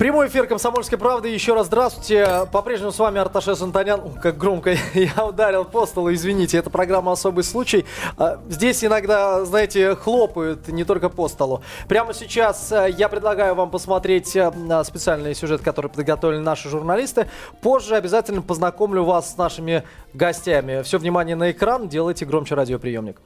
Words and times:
Прямой 0.00 0.28
эфир 0.28 0.46
«Комсомольской 0.46 0.96
правды». 0.96 1.28
Еще 1.28 1.52
раз 1.52 1.66
здравствуйте. 1.66 2.46
По-прежнему 2.52 2.90
с 2.90 2.98
вами 2.98 3.20
Арташес 3.20 3.60
Антонян. 3.60 4.14
Как 4.14 4.38
громко 4.38 4.74
я 4.94 5.26
ударил 5.26 5.66
по 5.66 5.84
столу, 5.84 6.10
извините. 6.14 6.56
Это 6.56 6.70
программа 6.70 7.12
«Особый 7.12 7.44
случай». 7.44 7.84
А, 8.16 8.40
здесь 8.48 8.82
иногда, 8.82 9.44
знаете, 9.44 9.94
хлопают 9.94 10.68
не 10.68 10.84
только 10.84 11.10
по 11.10 11.28
столу. 11.28 11.60
Прямо 11.86 12.14
сейчас 12.14 12.72
э, 12.72 12.94
я 12.96 13.10
предлагаю 13.10 13.54
вам 13.54 13.70
посмотреть 13.70 14.34
э, 14.34 14.50
специальный 14.84 15.34
сюжет, 15.34 15.60
который 15.60 15.90
подготовили 15.90 16.38
наши 16.38 16.70
журналисты. 16.70 17.28
Позже 17.60 17.94
обязательно 17.94 18.40
познакомлю 18.40 19.04
вас 19.04 19.34
с 19.34 19.36
нашими 19.36 19.82
гостями. 20.14 20.80
Все 20.80 20.96
внимание 20.96 21.36
на 21.36 21.50
экран. 21.50 21.90
Делайте 21.90 22.24
громче 22.24 22.54
радиоприемник. 22.54 23.20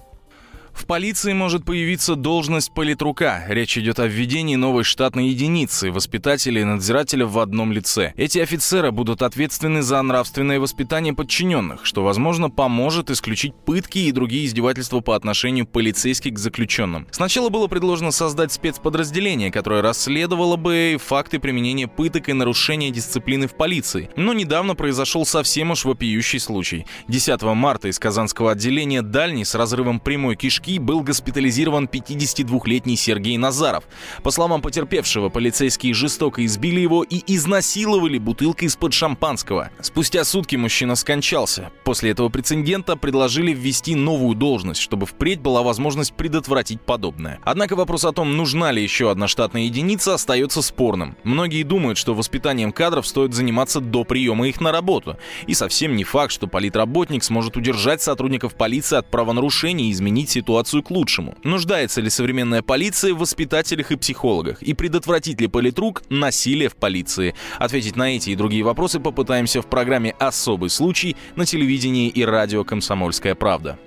В 0.75 0.87
полиции 0.87 1.33
может 1.33 1.65
появиться 1.65 2.17
должность 2.17 2.75
политрука. 2.75 3.45
Речь 3.49 3.79
идет 3.79 4.01
о 4.01 4.09
введении 4.09 4.57
новой 4.57 4.83
штатной 4.83 5.29
единицы, 5.29 5.93
воспитателя 5.93 6.61
и 6.61 6.65
надзирателя 6.65 7.27
в 7.27 7.39
одном 7.39 7.71
лице. 7.73 8.13
Эти 8.17 8.41
офицеры 8.41 8.91
будут 8.91 9.23
ответственны 9.23 9.83
за 9.83 10.03
нравственное 10.03 10.59
воспитание 10.59 11.15
подчиненных, 11.15 11.87
что, 11.87 12.03
возможно, 12.03 12.51
поможет 12.51 13.09
исключить 13.09 13.55
пытки 13.55 13.99
и 13.99 14.13
другие 14.13 14.47
издевательства 14.47 14.99
по 14.99 15.15
отношению 15.15 15.67
полицейских 15.67 16.35
к 16.35 16.39
заключенным. 16.39 17.07
Сначала 17.13 17.51
было 17.51 17.69
предложено 17.69 18.11
создать 18.11 18.53
спецподразделение, 18.53 19.53
которое 19.53 19.81
расследовало 19.81 20.57
бы 20.57 20.99
факты 21.03 21.39
применения 21.39 21.87
пыток 21.87 22.29
и 22.29 22.33
нарушения 22.33 22.91
дисциплины 22.91 23.47
в 23.47 23.55
полиции. 23.55 24.11
Но 24.17 24.33
недавно 24.33 24.75
произошел 24.75 25.25
совсем 25.25 25.71
уж 25.71 25.85
вопиющий 25.85 26.41
случай. 26.41 26.85
10 27.07 27.43
марта 27.43 27.89
из 27.89 28.01
Казанского 28.01 28.51
отделения 28.51 29.03
«Дальний» 29.03 29.45
с 29.45 29.55
разрывом 29.55 30.01
прямой 30.01 30.35
кишки 30.35 30.64
Кишки 30.65 30.79
был 30.79 31.03
госпитализирован 31.03 31.85
52-летний 31.85 32.97
Сергей 32.97 33.37
Назаров. 33.37 33.85
По 34.23 34.31
словам 34.31 34.63
потерпевшего, 34.63 35.29
полицейские 35.29 35.93
жестоко 35.93 36.45
избили 36.45 36.81
его 36.81 37.03
и 37.03 37.23
изнасиловали 37.27 38.19
бутылкой 38.19 38.69
из-под 38.69 38.95
шампанского. 38.95 39.71
Спустя 39.81 40.25
сутки 40.25 40.57
мужчина 40.57 40.95
скончался. 40.95 41.71
После 41.85 42.13
этого 42.13 42.31
прецедента 42.31 42.97
предложили 42.97 43.53
ввести 43.53 43.95
новую 43.95 44.35
должность, 44.35 44.81
чтобы 44.81 45.07
впредь 45.07 45.41
была 45.41 45.63
возможность 45.63 46.15
предотвратить 46.15 46.81
подобное. 46.81 47.41
Однако 47.45 47.77
вопрос 47.77 48.05
о 48.05 48.13
том, 48.13 48.37
нужна 48.37 48.73
ли 48.73 48.83
еще 48.83 49.11
одна 49.11 49.29
штатная 49.29 49.63
единица, 49.63 50.15
остается 50.15 50.63
спорным. 50.63 51.17
Многие 51.25 51.63
думают, 51.63 51.99
что 51.99 52.15
воспитанием 52.15 52.73
кадров 52.73 53.07
стоит 53.07 53.35
заниматься 53.35 53.81
до 53.81 54.05
приема 54.05 54.49
их 54.49 54.61
на 54.61 54.73
работу. 54.73 55.19
И 55.47 55.55
совсем 55.55 55.95
не 55.95 56.05
факт, 56.05 56.33
что 56.33 56.47
политработник 56.47 57.23
сможет 57.23 57.57
удержать 57.57 58.01
сотрудников 58.01 58.55
полиции 58.55 58.97
от 58.97 59.11
правонарушений 59.11 59.89
и 59.89 59.93
изменить 59.93 60.31
ситуацию 60.31 60.54
ситуацию 60.55 60.85
к 60.85 60.91
лучшему. 60.91 61.35
Нуждается 61.43 62.01
ли 62.01 62.09
современная 62.09 62.63
полиция 62.63 63.13
в 63.13 63.19
воспитателях 63.19 63.91
и 63.91 63.97
психологах? 63.97 64.63
И 64.63 64.73
предотвратит 64.73 65.41
ли 65.41 65.49
политрук 65.49 66.03
насилие 66.11 66.69
в 66.69 66.77
полиции? 66.77 67.35
Ответить 67.59 67.97
на 67.97 68.15
эти 68.15 68.31
и 68.31 68.37
другие 68.37 68.63
вопросы 68.63 69.01
попытаемся 69.01 69.63
в 69.63 69.67
программе 69.67 70.13
«Особый 70.21 70.71
случай» 70.71 71.17
на 71.35 71.45
телевидении 71.45 72.09
и 72.09 72.25
радио 72.25 72.63
«Комсомольская 72.63 73.35
правда» 73.35 73.79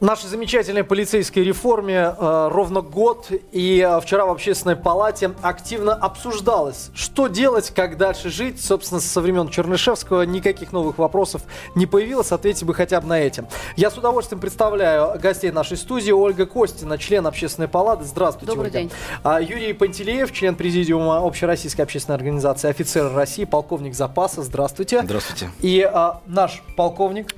нашей 0.00 0.28
замечательной 0.28 0.82
полицейской 0.82 1.44
реформе 1.44 2.14
э, 2.16 2.48
ровно 2.50 2.80
год, 2.80 3.30
и 3.52 3.86
э, 3.86 4.00
вчера 4.00 4.24
в 4.24 4.30
общественной 4.30 4.76
палате 4.76 5.32
активно 5.42 5.94
обсуждалось, 5.94 6.90
что 6.94 7.28
делать, 7.28 7.70
как 7.74 7.98
дальше 7.98 8.30
жить. 8.30 8.62
Собственно, 8.64 9.00
со 9.00 9.20
времен 9.20 9.48
Чернышевского 9.48 10.22
никаких 10.22 10.72
новых 10.72 10.96
вопросов 10.98 11.42
не 11.74 11.84
появилось, 11.84 12.32
ответьте 12.32 12.64
бы 12.64 12.74
хотя 12.74 13.00
бы 13.00 13.08
на 13.08 13.20
эти. 13.20 13.44
Я 13.76 13.90
с 13.90 13.98
удовольствием 13.98 14.40
представляю 14.40 15.18
гостей 15.20 15.50
нашей 15.50 15.76
студии. 15.76 16.12
Ольга 16.12 16.46
Костина, 16.46 16.96
член 16.96 17.26
общественной 17.26 17.68
палаты. 17.68 18.04
Здравствуйте, 18.04 18.46
Добрый 18.46 18.68
Ольга. 18.68 18.78
день. 18.78 18.90
А, 19.22 19.40
Юрий 19.40 19.74
Пантелеев, 19.74 20.32
член 20.32 20.54
президиума 20.54 21.26
Общероссийской 21.26 21.84
общественной 21.84 22.16
организации 22.16 22.70
«Офицеры 22.70 23.10
России», 23.10 23.44
полковник 23.44 23.94
запаса. 23.94 24.42
Здравствуйте. 24.42 25.02
Здравствуйте. 25.02 25.50
И 25.60 25.82
а, 25.82 26.22
наш 26.26 26.62
полковник, 26.74 27.34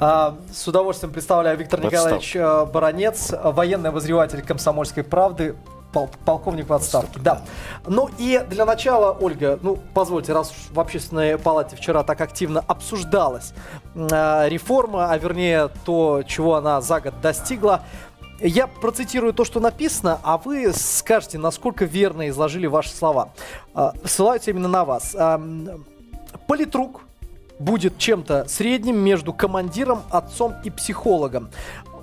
а, 0.00 0.36
с 0.52 0.66
удовольствием 0.66 1.12
представляю 1.12 1.58
Виктор 1.58 1.78
Николаевич 1.80 2.05
Николаевич 2.06 2.36
э, 2.36 2.64
Баранец, 2.72 3.34
военный 3.42 3.90
обозреватель 3.90 4.42
«Комсомольской 4.42 5.04
правды», 5.04 5.56
пол, 5.96 6.10
полковник 6.24 6.68
в 6.68 6.72
отставке. 6.72 7.18
Да. 7.20 7.42
Ну 7.86 8.10
и 8.18 8.44
для 8.50 8.64
начала, 8.66 9.16
Ольга, 9.18 9.58
ну 9.62 9.78
позвольте, 9.94 10.32
раз 10.32 10.52
в 10.70 10.78
общественной 10.78 11.38
палате 11.38 11.76
вчера 11.76 12.02
так 12.02 12.20
активно 12.20 12.60
обсуждалась 12.60 13.54
э, 13.94 14.48
реформа, 14.48 15.10
а 15.10 15.16
вернее 15.16 15.70
то, 15.84 16.22
чего 16.26 16.56
она 16.56 16.80
за 16.80 17.00
год 17.00 17.20
достигла, 17.22 17.82
я 18.40 18.66
процитирую 18.66 19.32
то, 19.32 19.44
что 19.44 19.60
написано, 19.60 20.20
а 20.22 20.36
вы 20.36 20.70
скажете, 20.74 21.38
насколько 21.38 21.86
верно 21.86 22.28
изложили 22.28 22.66
ваши 22.66 22.90
слова. 22.90 23.30
Э, 23.74 23.92
ссылаются 24.04 24.50
именно 24.50 24.68
на 24.68 24.84
вас. 24.84 25.14
Э, 25.18 25.38
политрук 26.46 27.00
будет 27.58 27.98
чем-то 27.98 28.46
средним 28.48 28.98
между 28.98 29.32
командиром, 29.32 30.02
отцом 30.10 30.54
и 30.64 30.70
психологом 30.70 31.48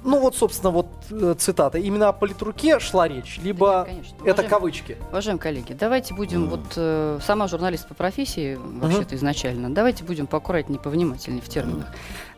ну 0.04 0.20
вот, 0.20 0.36
собственно, 0.36 0.72
вот 0.72 0.88
э, 1.12 1.36
цитата. 1.38 1.78
Именно 1.78 2.10
о 2.10 2.14
политруке 2.14 2.80
шла 2.80 3.08
речь, 3.08 3.40
либо 3.44 3.84
конечно. 3.86 4.16
это 4.18 4.22
Уважаемые- 4.24 4.50
кавычки. 4.50 4.98
Уважаемые 5.10 5.42
коллеги, 5.42 5.74
давайте 5.74 6.14
будем, 6.14 6.48
вот 6.50 6.74
э, 6.76 7.20
сама 7.26 7.48
журналист 7.48 7.88
по 7.88 7.94
профессии, 7.94 8.58
вообще-то 8.62 9.16
изначально, 9.16 9.74
давайте 9.74 10.04
будем 10.04 10.28
поаккуратнее, 10.28 10.80
повнимательнее 10.80 11.42
в 11.42 11.50
терминах. 11.50 11.88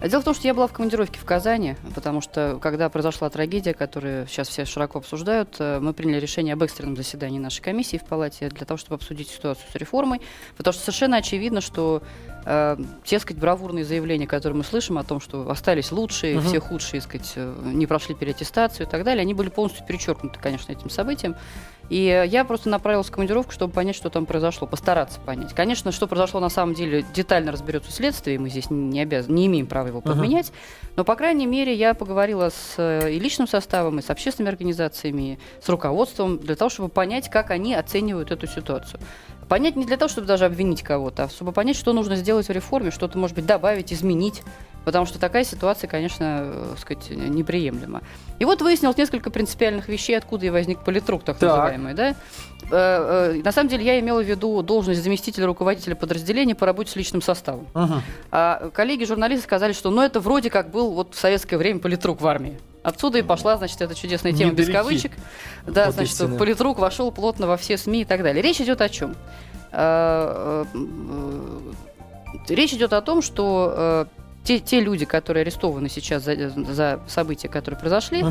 Дело 0.07 0.21
в 0.21 0.23
том, 0.23 0.35
что 0.35 0.47
я 0.47 0.53
была 0.53 0.67
в 0.67 0.73
командировке 0.73 1.19
в 1.19 1.25
Казани, 1.25 1.75
потому 1.95 2.21
что, 2.21 2.59
когда 2.61 2.89
произошла 2.89 3.29
трагедия, 3.29 3.73
которую 3.73 4.27
сейчас 4.27 4.49
все 4.49 4.65
широко 4.65 4.99
обсуждают, 4.99 5.55
э, 5.59 5.79
мы 5.79 5.93
приняли 5.93 6.19
решение 6.19 6.53
об 6.53 6.61
экстренном 6.61 6.95
заседании 6.95 7.39
нашей 7.39 7.61
комиссии 7.61 7.97
в 7.97 8.03
палате 8.05 8.49
для 8.49 8.65
того, 8.65 8.77
чтобы 8.77 8.95
обсудить 8.95 9.29
ситуацию 9.29 9.65
с 9.71 9.75
реформой, 9.75 10.21
потому 10.57 10.73
что 10.73 10.83
совершенно 10.83 11.17
очевидно, 11.17 11.59
что 11.61 12.03
э, 12.45 12.77
те, 13.03 13.19
сказать, 13.19 13.41
бравурные 13.41 13.83
заявления, 13.83 14.27
которые 14.27 14.57
мы 14.57 14.63
слышим 14.63 14.99
о 14.99 15.03
том, 15.03 15.19
что 15.19 15.49
остались 15.49 15.91
лучшие, 15.91 16.37
Мгм. 16.37 16.47
все 16.47 16.59
худшие, 16.59 17.01
сказать, 17.01 17.33
э, 17.35 17.55
не 17.63 17.87
прошли 17.87 18.13
переаттестацию 18.13 18.85
и 18.85 18.89
так 18.89 19.03
далее, 19.03 19.21
они 19.21 19.33
были 19.33 19.49
полностью 19.49 19.83
перечеркнуты, 19.87 20.39
конечно, 20.39 20.71
этим 20.71 20.91
событием. 20.91 21.35
И 21.89 22.27
я 22.27 22.45
просто 22.45 22.69
направилась 22.69 23.07
в 23.07 23.11
командировку, 23.11 23.51
чтобы 23.51 23.73
понять, 23.73 23.95
что 23.95 24.09
там 24.09 24.25
произошло, 24.25 24.67
постараться 24.67 25.19
понять. 25.19 25.53
Конечно, 25.53 25.91
что 25.91 26.07
произошло 26.07 26.39
на 26.39 26.49
самом 26.49 26.73
деле, 26.73 27.05
детально 27.13 27.51
разберется 27.51 27.91
следствие, 27.91 28.35
и 28.35 28.39
мы 28.39 28.49
здесь 28.49 28.69
не, 28.69 28.99
обяз... 29.01 29.27
не 29.27 29.45
имеем 29.45 29.67
права 29.67 29.87
его 29.87 30.01
подменять. 30.01 30.51
Но, 30.95 31.03
по 31.03 31.15
крайней 31.15 31.45
мере, 31.45 31.73
я 31.73 31.93
поговорила 31.93 32.49
с 32.49 32.75
э, 32.77 33.11
и 33.11 33.19
личным 33.19 33.47
составом, 33.47 33.99
и 33.99 34.01
с 34.01 34.09
общественными 34.09 34.51
организациями, 34.51 35.39
с 35.61 35.69
руководством, 35.69 36.39
для 36.39 36.55
того, 36.55 36.69
чтобы 36.69 36.89
понять, 36.89 37.29
как 37.29 37.51
они 37.51 37.75
оценивают 37.75 38.31
эту 38.31 38.47
ситуацию. 38.47 38.99
Понять 39.47 39.75
не 39.75 39.85
для 39.85 39.97
того, 39.97 40.09
чтобы 40.09 40.25
даже 40.25 40.45
обвинить 40.45 40.81
кого-то, 40.81 41.25
а 41.25 41.29
чтобы 41.29 41.51
понять, 41.51 41.75
что 41.75 41.93
нужно 41.93 42.15
сделать 42.15 42.47
в 42.47 42.51
реформе, 42.51 42.89
что-то, 42.89 43.17
может 43.17 43.35
быть, 43.35 43.45
добавить, 43.45 43.93
изменить. 43.93 44.41
Потому 44.85 45.05
что 45.05 45.19
такая 45.19 45.43
ситуация, 45.43 45.87
конечно, 45.87 46.41
э, 46.43 46.75
сказать, 46.79 47.09
неприемлема. 47.09 48.01
И 48.39 48.45
вот 48.45 48.61
выяснилось 48.61 48.97
несколько 48.97 49.29
принципиальных 49.29 49.87
вещей, 49.87 50.17
откуда 50.17 50.45
и 50.45 50.49
возник 50.49 50.79
политрук, 50.83 51.23
так, 51.23 51.37
Так. 51.37 51.49
называемый. 51.49 51.93
Да? 51.93 52.09
Э, 52.09 53.33
э, 53.35 53.41
На 53.43 53.51
самом 53.51 53.69
деле 53.69 53.85
я 53.85 53.99
имела 53.99 54.21
в 54.21 54.25
виду 54.25 54.61
должность 54.61 55.01
заместителя 55.03 55.45
руководителя 55.45 55.95
подразделения 55.95 56.55
по 56.55 56.65
работе 56.65 56.91
с 56.91 56.95
личным 56.95 57.21
составом. 57.21 57.67
Мгм. 57.73 58.01
А 58.31 58.69
коллеги-журналисты 58.73 59.43
сказали, 59.45 59.71
что 59.73 59.89
ну 59.89 60.01
это 60.01 60.19
вроде 60.19 60.49
как 60.49 60.69
был 60.69 60.91
вот 60.91 61.13
в 61.15 61.19
советское 61.19 61.57
время 61.57 61.79
политрук 61.79 62.19
в 62.21 62.27
армии. 62.27 62.59
Отсюда 62.83 63.17
и 63.19 63.21
пошла, 63.23 63.57
значит, 63.57 63.81
эта 63.81 63.95
чудесная 63.95 64.31
тема 64.33 64.51
без 64.51 64.67
Недалеки 64.67 64.73
кавычек. 64.77 65.11
Да, 65.65 65.87
от 65.87 65.95
значит, 65.95 66.13
истины. 66.13 66.37
политрук 66.37 66.77
вошел 66.77 67.11
плотно 67.11 67.47
во 67.47 67.57
все 67.57 67.77
СМИ 67.77 68.01
и 68.01 68.05
так 68.05 68.21
далее. 68.21 68.43
Речь 68.43 68.59
идет 68.61 68.81
о 68.81 68.89
чем? 68.89 69.15
Э, 69.71 70.65
Речь 72.49 72.73
идет 72.73 72.93
о 72.93 73.01
том, 73.01 73.21
что 73.23 74.07
те, 74.45 74.59
те 74.59 74.79
люди, 74.79 75.05
которые 75.05 75.41
арестованы 75.41 75.89
сейчас 75.89 76.23
за, 76.23 76.49
за 76.49 77.01
события, 77.07 77.49
которые 77.49 77.79
произошли, 77.79 78.23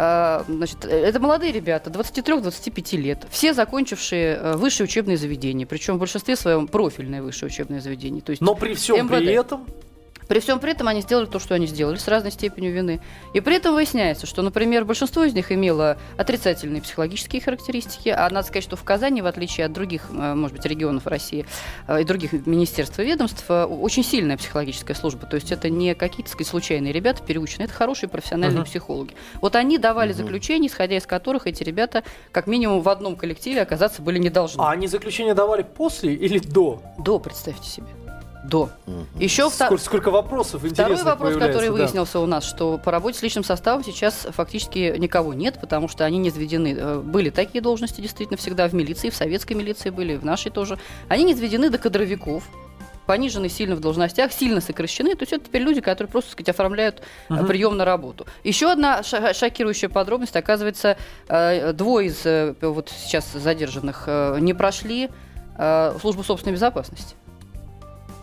а, 0.00 0.44
Значит, 0.46 0.84
это 0.84 1.18
молодые 1.18 1.50
ребята, 1.50 1.90
23-25 1.90 2.96
лет, 2.96 3.26
все 3.30 3.52
закончившие 3.52 4.36
э, 4.36 4.56
высшие 4.56 4.84
учебные 4.84 5.16
заведения, 5.16 5.66
причем 5.66 5.96
в 5.96 5.98
большинстве 5.98 6.36
своем 6.36 6.68
профильное 6.68 7.20
высшее 7.20 7.48
учебное 7.50 7.80
заведение. 7.80 8.22
То 8.22 8.30
есть 8.30 8.40
Но 8.40 8.54
при 8.54 8.74
всем 8.74 9.08
при 9.08 9.16
МВД. 9.16 9.28
этом 9.30 9.66
при 10.28 10.40
всем 10.40 10.60
при 10.60 10.72
этом 10.72 10.86
они 10.88 11.00
сделали 11.00 11.26
то, 11.26 11.38
что 11.38 11.54
они 11.54 11.66
сделали, 11.66 11.96
с 11.96 12.06
разной 12.06 12.30
степенью 12.30 12.72
вины. 12.72 13.00
И 13.32 13.40
при 13.40 13.56
этом 13.56 13.74
выясняется, 13.74 14.26
что, 14.26 14.42
например, 14.42 14.84
большинство 14.84 15.24
из 15.24 15.32
них 15.32 15.50
имело 15.50 15.96
отрицательные 16.16 16.82
психологические 16.82 17.40
характеристики, 17.40 18.10
а 18.10 18.28
надо 18.30 18.46
сказать, 18.46 18.64
что 18.64 18.76
в 18.76 18.84
Казани, 18.84 19.22
в 19.22 19.26
отличие 19.26 19.66
от 19.66 19.72
других, 19.72 20.06
э, 20.10 20.34
может 20.34 20.56
быть, 20.56 20.66
регионов 20.66 21.06
России 21.06 21.46
э, 21.86 22.02
и 22.02 22.04
других 22.04 22.32
министерств 22.46 22.98
и 22.98 23.04
ведомств, 23.04 23.44
э, 23.48 23.64
очень 23.64 24.04
сильная 24.04 24.36
психологическая 24.36 24.94
служба. 24.94 25.26
То 25.26 25.36
есть 25.36 25.50
это 25.50 25.70
не 25.70 25.94
какие-то, 25.94 26.30
сказать, 26.30 26.48
случайные 26.48 26.92
ребята 26.92 27.22
переученные, 27.22 27.66
это 27.66 27.74
хорошие 27.74 28.08
профессиональные 28.08 28.60
Мгм. 28.60 28.66
психологи. 28.66 29.14
Вот 29.40 29.56
они 29.56 29.78
давали 29.78 30.12
заключения, 30.12 30.68
исходя 30.68 30.96
из 30.96 31.06
которых 31.06 31.46
эти 31.46 31.62
ребята, 31.62 32.04
как 32.32 32.46
минимум 32.46 32.82
в 32.82 32.88
одном 32.88 33.16
коллективе, 33.16 33.62
оказаться 33.62 34.02
были 34.02 34.18
не 34.18 34.30
должны. 34.30 34.60
А 34.60 34.70
они 34.70 34.86
заключение 34.86 35.34
давали 35.34 35.62
после 35.62 36.14
или 36.14 36.38
до? 36.38 36.82
До, 36.98 37.18
представьте 37.18 37.68
себе. 37.68 37.86
До. 38.44 38.70
Угу. 38.86 39.06
Еще 39.18 39.50
сколько, 39.50 39.66
втор... 39.66 39.80
сколько 39.80 40.10
вопросов 40.10 40.62
Второй 40.62 41.02
вопрос, 41.02 41.34
который 41.34 41.68
да. 41.68 41.72
выяснился 41.72 42.20
у 42.20 42.26
нас, 42.26 42.44
что 42.44 42.78
по 42.78 42.90
работе 42.90 43.18
с 43.18 43.22
личным 43.22 43.44
составом 43.44 43.82
сейчас 43.84 44.26
фактически 44.30 44.94
никого 44.98 45.34
нет, 45.34 45.58
потому 45.60 45.88
что 45.88 46.04
они 46.04 46.18
не 46.18 46.30
заведены. 46.30 46.76
Э, 46.78 46.98
были 47.00 47.30
такие 47.30 47.60
должности 47.60 48.00
действительно 48.00 48.36
всегда 48.36 48.68
в 48.68 48.74
милиции, 48.74 49.10
в 49.10 49.16
советской 49.16 49.54
милиции 49.54 49.90
были, 49.90 50.16
в 50.16 50.24
нашей 50.24 50.50
тоже. 50.50 50.78
Они 51.08 51.24
не 51.24 51.34
заведены 51.34 51.70
до 51.70 51.78
кадровиков 51.78 52.44
понижены 53.06 53.48
сильно 53.48 53.74
в 53.74 53.80
должностях, 53.80 54.32
сильно 54.32 54.60
сокращены. 54.60 55.14
То 55.14 55.22
есть 55.22 55.32
это 55.32 55.46
теперь 55.46 55.62
люди, 55.62 55.80
которые 55.80 56.10
просто, 56.10 56.30
так 56.30 56.32
сказать, 56.34 56.48
оформляют 56.50 57.02
uh-huh. 57.30 57.46
прием 57.46 57.74
на 57.74 57.86
работу. 57.86 58.26
Еще 58.44 58.70
одна 58.70 59.02
шокирующая 59.02 59.88
подробность. 59.88 60.36
Оказывается, 60.36 60.98
э, 61.26 61.72
двое 61.72 62.08
из 62.08 62.20
э, 62.26 62.54
вот 62.60 62.90
сейчас 62.90 63.32
задержанных 63.32 64.06
не 64.40 64.52
прошли 64.52 65.08
службу 66.00 66.22
собственной 66.22 66.52
безопасности. 66.52 67.16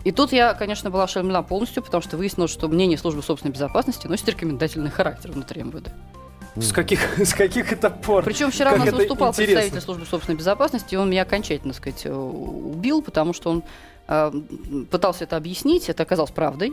И 0.06 0.12
тут 0.12 0.30
я, 0.32 0.54
конечно, 0.54 0.88
была 0.88 1.02
ошеломлена 1.02 1.42
полностью, 1.42 1.82
потому 1.82 2.00
что 2.00 2.16
выяснилось, 2.16 2.52
что 2.52 2.68
мнение 2.68 2.96
службы 2.96 3.24
собственной 3.24 3.52
безопасности 3.52 4.06
носит 4.06 4.28
рекомендательный 4.28 4.88
характер 4.88 5.32
внутри 5.32 5.64
МВД. 5.64 5.90
С 6.54 6.70
каких, 6.72 7.18
с 7.18 7.34
каких 7.34 7.72
это 7.72 7.90
пор? 7.90 8.22
Причем 8.22 8.52
вчера 8.52 8.70
как 8.70 8.82
у 8.82 8.84
нас 8.84 8.94
выступал 8.94 9.30
интересно. 9.30 9.54
представитель 9.54 9.80
службы 9.80 10.06
собственной 10.06 10.38
безопасности, 10.38 10.94
и 10.94 10.96
он 10.96 11.10
меня 11.10 11.22
окончательно, 11.22 11.72
так 11.74 11.82
сказать, 11.82 12.06
убил, 12.06 13.02
потому 13.02 13.32
что 13.32 13.50
он 13.50 13.64
э, 14.06 14.32
пытался 14.92 15.24
это 15.24 15.36
объяснить, 15.36 15.88
это 15.88 16.04
оказалось 16.04 16.30
правдой. 16.30 16.72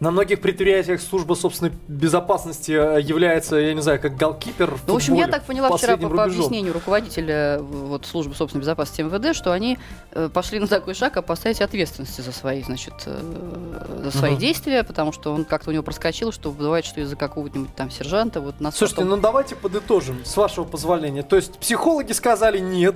На 0.00 0.12
многих 0.12 0.40
предприятиях 0.40 1.00
служба 1.00 1.34
собственной 1.34 1.72
безопасности 1.88 2.70
э, 2.70 3.00
является, 3.00 3.56
я 3.56 3.74
не 3.74 3.82
знаю, 3.82 4.00
как 4.00 4.16
голкипер 4.16 4.70
в, 4.70 4.86
ну, 4.86 4.92
в 4.92 4.96
общем, 4.96 5.14
я 5.14 5.26
так 5.26 5.42
поняла 5.42 5.76
вчера 5.76 5.96
по, 5.96 6.08
по 6.08 6.22
объяснению 6.22 6.72
руководителя 6.72 7.58
вот, 7.60 8.06
службы 8.06 8.36
собственной 8.36 8.62
безопасности 8.62 9.02
МВД, 9.02 9.34
что 9.34 9.50
они 9.50 9.76
э, 10.12 10.28
пошли 10.32 10.60
на 10.60 10.68
такой 10.68 10.94
шаг, 10.94 11.16
опасаясь 11.16 11.60
ответственности 11.60 12.20
за 12.20 12.30
свои, 12.30 12.62
значит, 12.62 12.94
э, 13.06 14.02
за 14.04 14.16
свои 14.16 14.34
uh-huh. 14.34 14.38
действия, 14.38 14.84
потому 14.84 15.10
что 15.10 15.34
он 15.34 15.44
как-то 15.44 15.70
у 15.70 15.72
него 15.72 15.82
проскочил, 15.82 16.30
что 16.30 16.52
бывает, 16.52 16.84
что 16.84 17.00
из-за 17.00 17.16
какого-нибудь 17.16 17.74
там 17.74 17.90
сержанта 17.90 18.40
вот 18.40 18.60
нас 18.60 18.76
Слушайте, 18.76 19.02
потом... 19.02 19.16
ну 19.16 19.20
давайте 19.20 19.56
подытожим, 19.56 20.24
с 20.24 20.36
вашего 20.36 20.64
позволения. 20.64 21.24
То 21.24 21.34
есть 21.34 21.58
психологи 21.58 22.12
сказали 22.12 22.60
нет, 22.60 22.94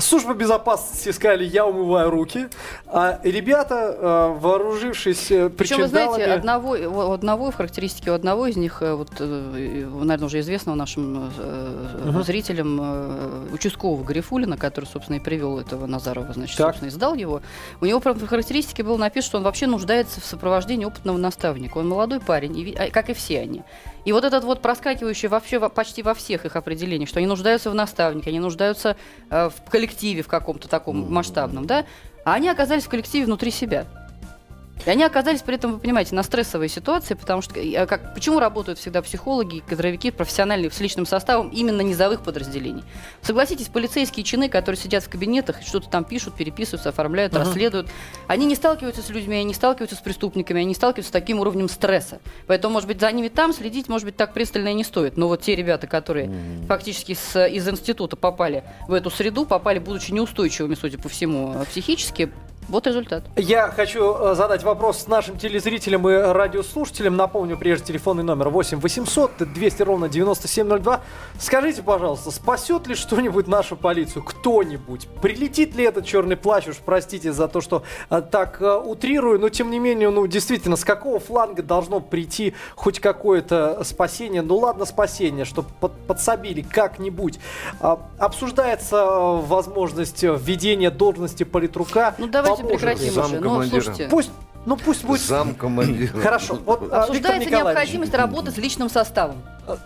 Служба 0.00 0.34
безопасности 0.34 1.10
сказали, 1.12 1.44
я 1.44 1.66
умываю 1.66 2.10
руки, 2.10 2.48
а 2.86 3.20
ребята, 3.22 3.96
э, 3.98 4.38
вооружившись 4.38 5.30
э, 5.30 5.50
Причем, 5.50 5.78
вы 5.78 5.88
знаете, 5.88 6.24
одного, 6.24 6.70
у 6.70 7.12
одного, 7.12 7.50
в 7.50 7.54
характеристике 7.54 8.10
у 8.10 8.14
одного 8.14 8.46
из 8.46 8.56
них, 8.56 8.82
э, 8.82 8.94
вот, 8.94 9.10
наверное, 9.20 10.26
уже 10.26 10.40
известного 10.40 10.76
нашим 10.76 11.30
uh-huh. 11.30 12.22
зрителям, 12.24 13.50
участкового 13.52 14.02
Гарифулина, 14.04 14.56
который, 14.56 14.86
собственно, 14.86 15.16
и 15.16 15.20
привел 15.20 15.58
этого 15.58 15.86
Назарова, 15.86 16.32
значит, 16.32 16.56
так. 16.56 16.68
собственно, 16.68 16.88
и 16.88 16.92
сдал 16.92 17.14
его, 17.14 17.42
у 17.80 17.86
него 17.86 18.00
в 18.00 18.26
характеристике 18.26 18.82
было 18.82 18.96
написано, 18.96 19.28
что 19.28 19.38
он 19.38 19.44
вообще 19.44 19.66
нуждается 19.66 20.20
в 20.20 20.24
сопровождении 20.24 20.84
опытного 20.84 21.18
наставника. 21.18 21.78
Он 21.78 21.88
молодой 21.88 22.20
парень, 22.20 22.56
и, 22.58 22.74
а, 22.74 22.90
как 22.90 23.10
и 23.10 23.14
все 23.14 23.40
они. 23.40 23.62
И 24.04 24.12
вот 24.12 24.24
этот 24.24 24.44
вот 24.44 24.62
проскакивающий 24.62 25.28
вообще 25.28 25.68
почти 25.68 26.02
во 26.02 26.14
всех 26.14 26.46
их 26.46 26.56
определениях, 26.56 27.08
что 27.08 27.18
они 27.18 27.26
нуждаются 27.26 27.70
в 27.70 27.74
наставнике, 27.74 28.30
они 28.30 28.40
нуждаются 28.40 28.96
э, 29.30 29.50
в 29.50 29.70
коллективе 29.70 30.22
в 30.22 30.28
каком-то 30.28 30.68
таком 30.68 31.12
масштабном, 31.12 31.66
да, 31.66 31.84
а 32.24 32.34
они 32.34 32.48
оказались 32.48 32.84
в 32.84 32.88
коллективе 32.88 33.26
внутри 33.26 33.50
себя. 33.50 33.86
И 34.86 34.90
они 34.90 35.04
оказались 35.04 35.42
при 35.42 35.56
этом, 35.56 35.72
вы 35.74 35.78
понимаете, 35.78 36.14
на 36.14 36.22
стрессовой 36.22 36.68
ситуации, 36.68 37.14
потому 37.14 37.42
что 37.42 37.58
э, 37.58 37.86
как, 37.86 38.14
почему 38.14 38.38
работают 38.40 38.78
всегда 38.78 39.02
психологи, 39.02 39.62
кадровики, 39.66 40.10
профессиональные 40.10 40.70
с 40.70 40.80
личным 40.80 41.06
составом 41.06 41.48
именно 41.50 41.82
низовых 41.82 42.22
подразделений? 42.22 42.82
Согласитесь, 43.22 43.68
полицейские 43.68 44.24
чины, 44.24 44.48
которые 44.48 44.80
сидят 44.80 45.04
в 45.04 45.10
кабинетах 45.10 45.62
и 45.62 45.64
что-то 45.64 45.88
там 45.90 46.04
пишут, 46.04 46.34
переписываются, 46.34 46.88
оформляют, 46.88 47.34
uh-huh. 47.34 47.40
расследуют, 47.40 47.88
они 48.26 48.46
не 48.46 48.54
сталкиваются 48.54 49.02
с 49.02 49.10
людьми, 49.10 49.36
они 49.36 49.44
не 49.44 49.54
сталкиваются 49.54 49.96
с 49.96 50.00
преступниками, 50.00 50.60
они 50.60 50.68
не 50.68 50.74
сталкиваются 50.74 51.10
с 51.10 51.12
таким 51.12 51.40
уровнем 51.40 51.68
стресса. 51.68 52.20
Поэтому, 52.46 52.74
может 52.74 52.88
быть, 52.88 53.00
за 53.00 53.12
ними 53.12 53.28
там 53.28 53.52
следить, 53.52 53.88
может 53.88 54.06
быть, 54.06 54.16
так 54.16 54.32
пристально 54.32 54.68
и 54.68 54.74
не 54.74 54.84
стоит. 54.84 55.16
Но 55.16 55.28
вот 55.28 55.42
те 55.42 55.54
ребята, 55.54 55.86
которые 55.86 56.26
uh-huh. 56.26 56.66
фактически 56.66 57.14
с, 57.14 57.46
из 57.46 57.68
института 57.68 58.16
попали 58.16 58.64
в 58.88 58.94
эту 58.94 59.10
среду, 59.10 59.44
попали, 59.44 59.78
будучи 59.78 60.12
неустойчивыми, 60.12 60.74
судя 60.74 60.98
по 60.98 61.08
всему, 61.08 61.54
психически, 61.68 62.32
вот 62.70 62.86
результат. 62.86 63.24
Я 63.36 63.68
хочу 63.68 64.14
э, 64.14 64.34
задать 64.34 64.62
вопрос 64.62 65.08
нашим 65.08 65.36
телезрителям 65.36 66.08
и 66.08 66.14
радиослушателям. 66.14 67.16
Напомню, 67.16 67.58
прежде 67.58 67.86
телефонный 67.86 68.22
номер 68.22 68.48
8 68.48 68.78
800 68.78 69.52
200 69.52 69.82
ровно 69.82 70.08
9702. 70.08 71.00
Скажите, 71.38 71.82
пожалуйста, 71.82 72.30
спасет 72.30 72.86
ли 72.86 72.94
что-нибудь 72.94 73.48
нашу 73.48 73.76
полицию? 73.76 74.22
Кто-нибудь? 74.22 75.08
Прилетит 75.20 75.74
ли 75.74 75.84
этот 75.84 76.06
черный 76.06 76.36
плащ? 76.36 76.68
Уж 76.68 76.76
простите 76.76 77.32
за 77.32 77.48
то, 77.48 77.60
что 77.60 77.82
а, 78.08 78.20
так 78.20 78.62
а, 78.62 78.78
утрирую, 78.78 79.40
но 79.40 79.48
тем 79.48 79.70
не 79.70 79.80
менее, 79.80 80.10
ну 80.10 80.26
действительно, 80.28 80.76
с 80.76 80.84
какого 80.84 81.18
фланга 81.18 81.62
должно 81.62 81.98
прийти 82.00 82.54
хоть 82.76 83.00
какое-то 83.00 83.82
спасение? 83.82 84.42
Ну 84.42 84.58
ладно, 84.58 84.84
спасение, 84.84 85.44
чтобы 85.44 85.68
под, 85.80 85.92
подсобили 86.06 86.62
как-нибудь. 86.62 87.40
А, 87.80 88.00
обсуждается 88.18 89.04
возможность 89.04 90.22
введения 90.22 90.90
должности 90.90 91.42
политрука. 91.42 92.14
Ну 92.18 92.28
давайте 92.28 92.59
давайте 92.60 92.78
прекратим 92.78 93.18
уже. 93.18 93.40
Ну, 93.40 93.62
слушайте. 93.64 94.08
Пусть 94.10 94.30
ну 94.66 94.76
пусть 94.76 95.04
будет. 95.04 95.22
Зам 95.22 95.54
командира. 95.54 96.18
Хорошо. 96.22 96.58
Вот, 96.66 96.92
а, 96.92 97.04
Обсуждается 97.04 97.50
необходимость 97.50 98.14
работы 98.14 98.50
с 98.50 98.58
личным 98.58 98.90
составом. 98.90 99.36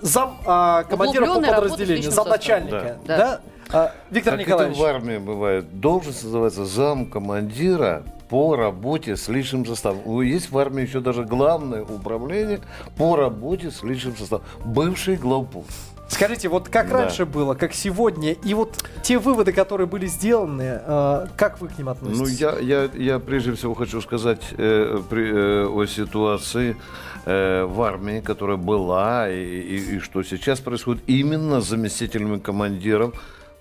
Зам 0.01 0.39
а, 0.47 0.83
командира 0.85 1.27
по 1.27 1.41
подразделению, 1.41 2.11
зам 2.11 2.29
начальника. 2.29 2.99
Да. 3.07 3.17
да? 3.17 3.41
А, 3.71 3.93
Виктор 4.11 4.35
как 4.35 4.47
Николаевич. 4.47 4.77
Это 4.77 4.85
в 4.85 4.87
армии 4.87 5.19
бывает. 5.19 5.81
Должность 5.81 6.25
называется 6.25 6.65
зам 6.65 7.07
командира 7.07 8.03
по 8.29 8.57
работе 8.57 9.17
с 9.17 9.29
личным 9.29 9.65
составом. 9.65 10.21
Есть 10.23 10.51
в 10.51 10.59
армии 10.59 10.83
еще 10.83 11.01
даже 11.01 11.25
главное 11.25 11.83
управление 11.83 12.61
по 12.97 13.17
работе 13.17 13.71
с 13.71 13.83
личным 13.83 14.17
составом. 14.17 14.45
Бывший 14.65 15.17
главпункт. 15.17 15.73
Скажите, 16.15 16.49
вот 16.49 16.69
как 16.69 16.91
да. 16.91 16.99
раньше 16.99 17.27
было, 17.27 17.55
как 17.55 17.75
сегодня, 17.75 18.33
и 18.33 18.55
вот 18.55 18.85
те 19.03 19.19
выводы, 19.19 19.53
которые 19.53 19.89
были 19.89 20.07
сделаны, 20.07 20.81
э, 20.81 21.27
как 21.37 21.61
вы 21.61 21.67
к 21.67 21.77
ним 21.77 21.89
относитесь? 21.89 22.41
Ну, 22.41 22.51
я, 22.51 22.59
я, 22.61 22.91
я 22.95 23.19
прежде 23.19 23.53
всего 23.55 23.75
хочу 23.75 24.01
сказать 24.01 24.41
э, 24.53 25.03
при, 25.11 25.29
э, 25.29 25.67
о 25.67 25.87
ситуации 25.87 26.77
э, 27.25 27.65
в 27.65 27.83
армии, 27.83 28.21
которая 28.21 28.57
была, 28.57 29.29
и, 29.29 29.43
и, 29.43 29.97
и 29.97 29.99
что 29.99 30.23
сейчас 30.23 30.61
происходит 30.61 31.03
именно 31.09 31.61
с 31.61 31.69
заместителями 31.69 32.39
командиров 32.39 33.15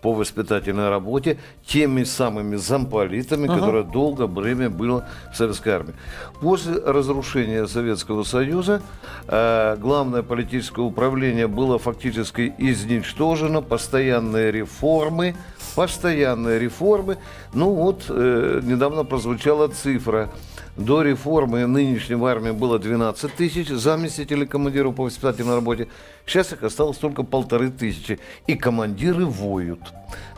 по 0.04 0.14
воспитательной 0.14 0.90
работе 0.90 1.38
теми 1.66 2.04
самыми 2.04 2.58
замполитами, 2.58 3.46
ага. 3.46 3.56
которые 3.56 3.84
долгое 3.86 4.28
время 4.28 4.70
было 4.70 5.08
в 5.32 5.38
советской 5.38 5.70
армии. 5.70 5.94
После 6.42 6.76
разрушения 6.76 7.66
Советского 7.68 8.24
Союза 8.24 8.82
э, 9.28 9.78
главное 9.80 10.22
политическое 10.22 10.82
управление 10.82 11.48
было 11.48 11.80
фактически 11.80 12.54
изничтожено, 12.58 13.62
постоянные 13.62 14.52
реформы, 14.52 15.36
постоянные 15.76 16.60
реформы. 16.60 17.18
Ну 17.54 17.74
вот, 17.74 18.06
э, 18.10 18.62
недавно 18.64 19.04
прозвучала 19.04 19.68
цифра– 19.68 20.30
до 20.76 21.04
реформы 21.04 21.68
нынешней 21.68 22.16
в 22.16 22.26
армии 22.26 22.50
было 22.50 22.80
12 22.80 23.36
тысяч 23.36 23.68
заместителей 23.68 24.48
командиров 24.48 24.96
по 24.96 25.04
воспитательной 25.04 25.56
работе. 25.56 25.88
Сейчас 26.26 26.52
их 26.52 26.64
осталось 26.64 26.98
только 26.98 27.22
полторы 27.22 27.70
тысячи. 27.70 28.20
И 28.48 28.56
командиры 28.56 29.26
воют. 29.26 29.82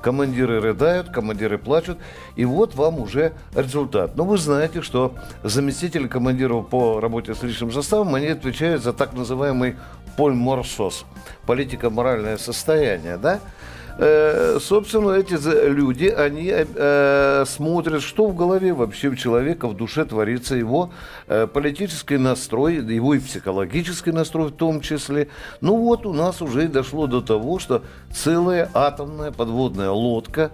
Командиры 0.02 0.60
рыдают, 0.60 1.10
командиры 1.10 1.58
плачут. 1.58 2.00
И 2.36 2.44
вот 2.44 2.76
вам 2.76 3.00
уже 3.00 3.32
результат. 3.56 4.18
Но 4.18 4.26
вы 4.26 4.38
знаете, 4.38 4.82
что 4.82 5.16
заместители 5.44 6.08
командиров 6.08 6.68
по 6.68 7.00
работе 7.00 7.34
с 7.34 7.42
личным 7.42 7.72
составом, 7.72 8.14
они 8.14 8.28
отвечают 8.28 8.84
за 8.84 8.92
так 8.92 9.14
называемый 9.14 9.78
польморсос. 10.18 11.06
Политико-моральное 11.46 12.38
состояние, 12.38 13.18
да? 13.18 13.40
Э, 13.98 14.60
собственно, 14.60 15.12
эти 15.12 15.34
люди, 15.70 16.06
они 16.06 16.52
э, 16.54 17.44
смотрят, 17.48 18.02
что 18.02 18.28
в 18.28 18.36
голове 18.36 18.74
вообще 18.74 19.10
у 19.10 19.16
человека, 19.16 19.68
в 19.68 19.76
душе 19.76 20.06
творится, 20.06 20.56
его 20.56 20.92
э, 21.28 21.48
политический 21.48 22.18
настрой, 22.18 22.76
его 22.76 23.14
и 23.14 23.20
психологический 23.20 24.12
настрой 24.12 24.48
в 24.48 24.52
том 24.56 24.82
числе. 24.82 25.28
Ну 25.62 25.78
вот 25.78 26.06
у 26.06 26.14
нас 26.14 26.42
уже 26.42 26.68
дошло 26.68 27.08
до 27.08 27.22
того, 27.22 27.60
что 27.60 27.84
целая 28.14 28.70
атомная 28.74 29.32
подводная 29.32 29.90
лодка 29.90 30.52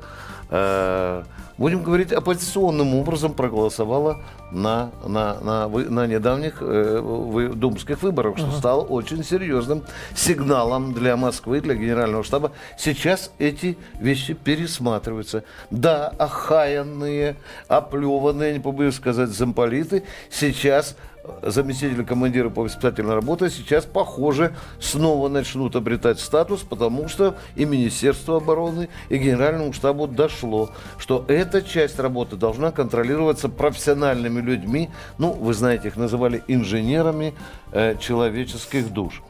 будем 1.61 1.83
говорить, 1.83 2.11
оппозиционным 2.11 2.95
образом 2.95 3.33
проголосовала 3.33 4.19
на, 4.51 4.91
на, 5.05 5.39
на, 5.39 5.67
на 5.67 6.07
недавних 6.07 6.57
э, 6.59 7.51
думских 7.55 8.01
выборах, 8.03 8.37
что 8.37 8.47
uh-huh. 8.47 8.57
стало 8.57 8.81
очень 8.81 9.23
серьезным 9.23 9.83
сигналом 10.15 10.93
для 10.93 11.15
Москвы, 11.15 11.61
для 11.61 11.75
Генерального 11.75 12.23
штаба. 12.23 12.51
Сейчас 12.77 13.31
эти 13.39 13.77
вещи 13.99 14.33
пересматриваются. 14.33 15.43
Да, 15.69 16.07
охаянные, 16.09 17.37
оплеванные, 17.67 18.53
не 18.53 18.59
побоюсь 18.59 18.95
сказать, 18.95 19.29
замполиты 19.29 20.03
сейчас 20.29 20.97
заместители 21.41 22.03
командира 22.03 22.49
по 22.49 22.63
воспитательной 22.63 23.15
работе 23.15 23.49
сейчас, 23.49 23.85
похоже, 23.85 24.53
снова 24.79 25.29
начнут 25.29 25.75
обретать 25.75 26.19
статус, 26.19 26.61
потому 26.61 27.07
что 27.07 27.35
и 27.55 27.65
Министерство 27.65 28.37
обороны, 28.37 28.89
и 29.09 29.17
Генеральному 29.17 29.73
штабу 29.73 30.07
дошло, 30.07 30.71
что 30.97 31.25
эта 31.27 31.61
часть 31.61 31.99
работы 31.99 32.35
должна 32.35 32.71
контролироваться 32.71 33.49
профессиональными 33.49 34.41
людьми, 34.41 34.89
ну, 35.17 35.31
вы 35.31 35.53
знаете, 35.53 35.89
их 35.89 35.97
называли 35.97 36.43
инженерами 36.47 37.33
э, 37.71 37.95
человеческих 37.99 38.91
душ. 38.91 39.21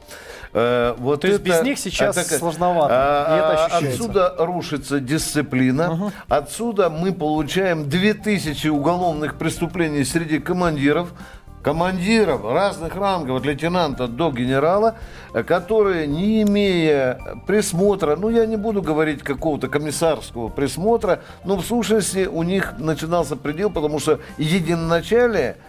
Э, 0.54 0.96
вот 0.98 1.22
То 1.22 1.28
это, 1.28 1.36
есть 1.36 1.46
без 1.46 1.62
них 1.64 1.80
сейчас 1.80 2.18
это, 2.18 2.38
сложновато. 2.38 2.94
А, 2.94 3.36
и 3.36 3.40
это 3.40 3.66
ощущается. 3.66 4.04
Отсюда 4.04 4.36
рушится 4.38 5.00
дисциплина. 5.00 5.92
Угу. 5.94 6.12
Отсюда 6.28 6.90
мы 6.90 7.14
получаем 7.14 7.90
2000 7.90 8.68
уголовных 8.68 9.38
преступлений 9.38 10.04
среди 10.04 10.40
командиров 10.40 11.14
командиров 11.64 12.44
разных 12.44 12.96
рангов, 12.96 13.38
от 13.40 13.46
лейтенанта 13.46 14.08
до 14.08 14.32
генерала, 14.32 14.96
которые, 15.48 16.08
не 16.08 16.44
имея 16.44 17.20
присмотра, 17.48 18.16
ну, 18.16 18.30
я 18.30 18.46
не 18.46 18.58
буду 18.58 18.82
говорить 18.82 19.22
какого-то 19.22 19.68
комиссарского 19.68 20.50
присмотра, 20.50 21.22
но 21.46 21.58
в 21.58 21.66
сущности 21.66 22.26
у 22.26 22.44
них 22.44 22.74
начинался 22.78 23.36
предел, 23.36 23.70
потому 23.70 24.00
что 24.00 24.20
единоначалие– 24.38 25.58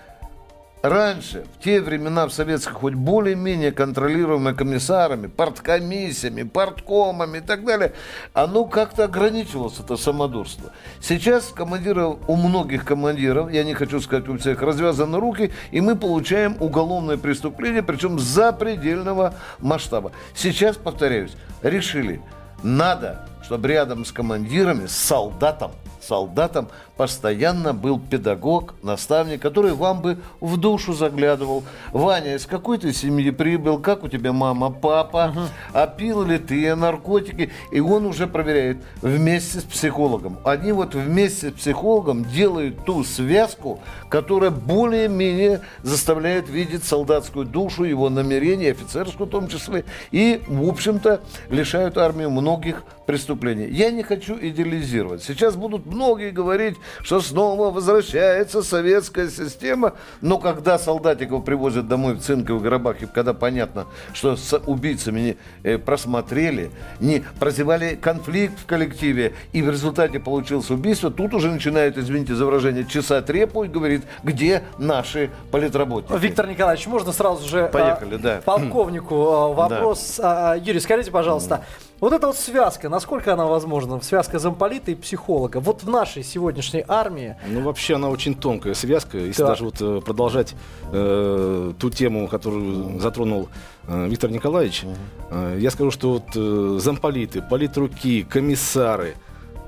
раньше, 0.82 1.44
в 1.54 1.62
те 1.62 1.80
времена 1.80 2.26
в 2.26 2.32
советских, 2.32 2.72
хоть 2.72 2.94
более-менее 2.94 3.72
контролируемые 3.72 4.54
комиссарами, 4.54 5.28
парткомиссиями, 5.28 6.42
парткомами 6.42 7.38
и 7.38 7.40
так 7.40 7.64
далее, 7.64 7.92
оно 8.34 8.64
как-то 8.64 9.04
ограничивалось, 9.04 9.78
это 9.78 9.96
самодурство. 9.96 10.72
Сейчас 11.00 11.46
командиров, 11.46 12.18
у 12.28 12.36
многих 12.36 12.84
командиров, 12.84 13.50
я 13.50 13.64
не 13.64 13.74
хочу 13.74 14.00
сказать 14.00 14.28
у 14.28 14.36
всех, 14.36 14.60
развязаны 14.60 15.18
руки, 15.18 15.52
и 15.70 15.80
мы 15.80 15.96
получаем 15.96 16.56
уголовное 16.60 17.16
преступление, 17.16 17.82
причем 17.82 18.18
запредельного 18.18 19.34
масштаба. 19.60 20.12
Сейчас, 20.34 20.76
повторяюсь, 20.76 21.32
решили, 21.62 22.20
надо, 22.62 23.26
чтобы 23.44 23.68
рядом 23.68 24.04
с 24.04 24.12
командирами, 24.12 24.86
с 24.86 24.96
солдатом, 24.96 25.72
солдатом 26.02 26.68
постоянно 26.96 27.72
был 27.72 27.98
педагог, 27.98 28.74
наставник, 28.82 29.40
который 29.40 29.72
вам 29.72 30.02
бы 30.02 30.18
в 30.40 30.56
душу 30.56 30.92
заглядывал. 30.92 31.64
Ваня, 31.92 32.34
из 32.36 32.46
какой 32.46 32.78
ты 32.78 32.92
семьи 32.92 33.30
прибыл, 33.30 33.78
как 33.78 34.04
у 34.04 34.08
тебя 34.08 34.32
мама, 34.32 34.70
папа, 34.70 35.32
uh-huh. 35.34 35.48
а 35.72 35.86
пил 35.86 36.24
ли 36.24 36.38
ты 36.38 36.74
наркотики? 36.74 37.50
И 37.70 37.80
он 37.80 38.06
уже 38.06 38.26
проверяет 38.26 38.78
вместе 39.00 39.60
с 39.60 39.64
психологом. 39.64 40.38
Они 40.44 40.72
вот 40.72 40.94
вместе 40.94 41.50
с 41.50 41.52
психологом 41.52 42.24
делают 42.24 42.84
ту 42.84 43.04
связку, 43.04 43.80
которая 44.08 44.50
более-менее 44.50 45.62
заставляет 45.82 46.48
видеть 46.48 46.84
солдатскую 46.84 47.46
душу, 47.46 47.84
его 47.84 48.08
намерения, 48.10 48.72
офицерскую 48.72 49.26
в 49.26 49.30
том 49.30 49.48
числе, 49.48 49.84
и, 50.10 50.42
в 50.46 50.68
общем-то, 50.68 51.20
лишают 51.48 51.98
армию 51.98 52.30
многих 52.30 52.84
преступлений. 53.06 53.66
Я 53.68 53.90
не 53.90 54.02
хочу 54.02 54.36
идеализировать. 54.40 55.22
Сейчас 55.22 55.56
будут 55.56 55.86
многие 55.92 56.30
говорить, 56.30 56.76
что 57.02 57.20
снова 57.20 57.70
возвращается 57.70 58.62
советская 58.62 59.28
система. 59.28 59.94
Но 60.20 60.38
когда 60.38 60.78
солдатиков 60.78 61.44
привозят 61.44 61.88
домой 61.88 62.14
в 62.14 62.20
цинковых 62.20 62.62
гробах, 62.62 63.02
и 63.02 63.06
когда 63.06 63.34
понятно, 63.34 63.86
что 64.12 64.36
с 64.36 64.58
убийцами 64.66 65.20
не 65.20 65.36
э, 65.62 65.78
просмотрели, 65.78 66.70
не 67.00 67.24
прозевали 67.38 67.94
конфликт 67.94 68.58
в 68.58 68.66
коллективе, 68.66 69.34
и 69.52 69.62
в 69.62 69.70
результате 69.70 70.18
получилось 70.18 70.70
убийство, 70.70 71.10
тут 71.10 71.34
уже 71.34 71.50
начинают, 71.50 71.98
извините 71.98 72.34
за 72.34 72.44
выражение, 72.46 72.84
чесать 72.84 73.28
репу 73.30 73.64
и 73.64 73.68
говорит, 73.68 74.02
где 74.22 74.64
наши 74.78 75.30
политработники. 75.50 76.18
Виктор 76.18 76.46
Николаевич, 76.46 76.86
можно 76.86 77.12
сразу 77.12 77.46
же 77.48 77.68
Поехали, 77.72 78.16
а, 78.16 78.18
да. 78.18 78.42
полковнику 78.44 79.14
а, 79.14 79.48
вопрос. 79.52 80.16
Да. 80.18 80.52
А, 80.52 80.56
Юрий, 80.56 80.80
скажите, 80.80 81.10
пожалуйста, 81.10 81.64
вот 82.02 82.12
эта 82.12 82.26
вот 82.26 82.36
связка, 82.36 82.88
насколько 82.88 83.32
она 83.32 83.46
возможна? 83.46 84.00
Связка 84.00 84.40
замполита 84.40 84.90
и 84.90 84.96
психолога. 84.96 85.58
Вот 85.60 85.84
в 85.84 85.88
нашей 85.88 86.24
сегодняшней 86.24 86.84
армии... 86.88 87.36
Ну, 87.46 87.60
вообще 87.60 87.94
она 87.94 88.08
очень 88.08 88.34
тонкая 88.34 88.74
связка. 88.74 89.18
Если 89.18 89.40
да. 89.40 89.48
даже 89.50 89.64
вот 89.64 89.80
э, 89.80 90.00
продолжать 90.04 90.56
э, 90.92 91.72
ту 91.78 91.90
тему, 91.90 92.26
которую 92.26 92.98
затронул 92.98 93.48
э, 93.86 94.08
Виктор 94.08 94.32
Николаевич, 94.32 94.84
э, 95.30 95.58
я 95.60 95.70
скажу, 95.70 95.92
что 95.92 96.14
вот 96.14 96.24
э, 96.34 96.78
замполиты, 96.80 97.40
политруки, 97.40 98.24
комиссары, 98.24 99.14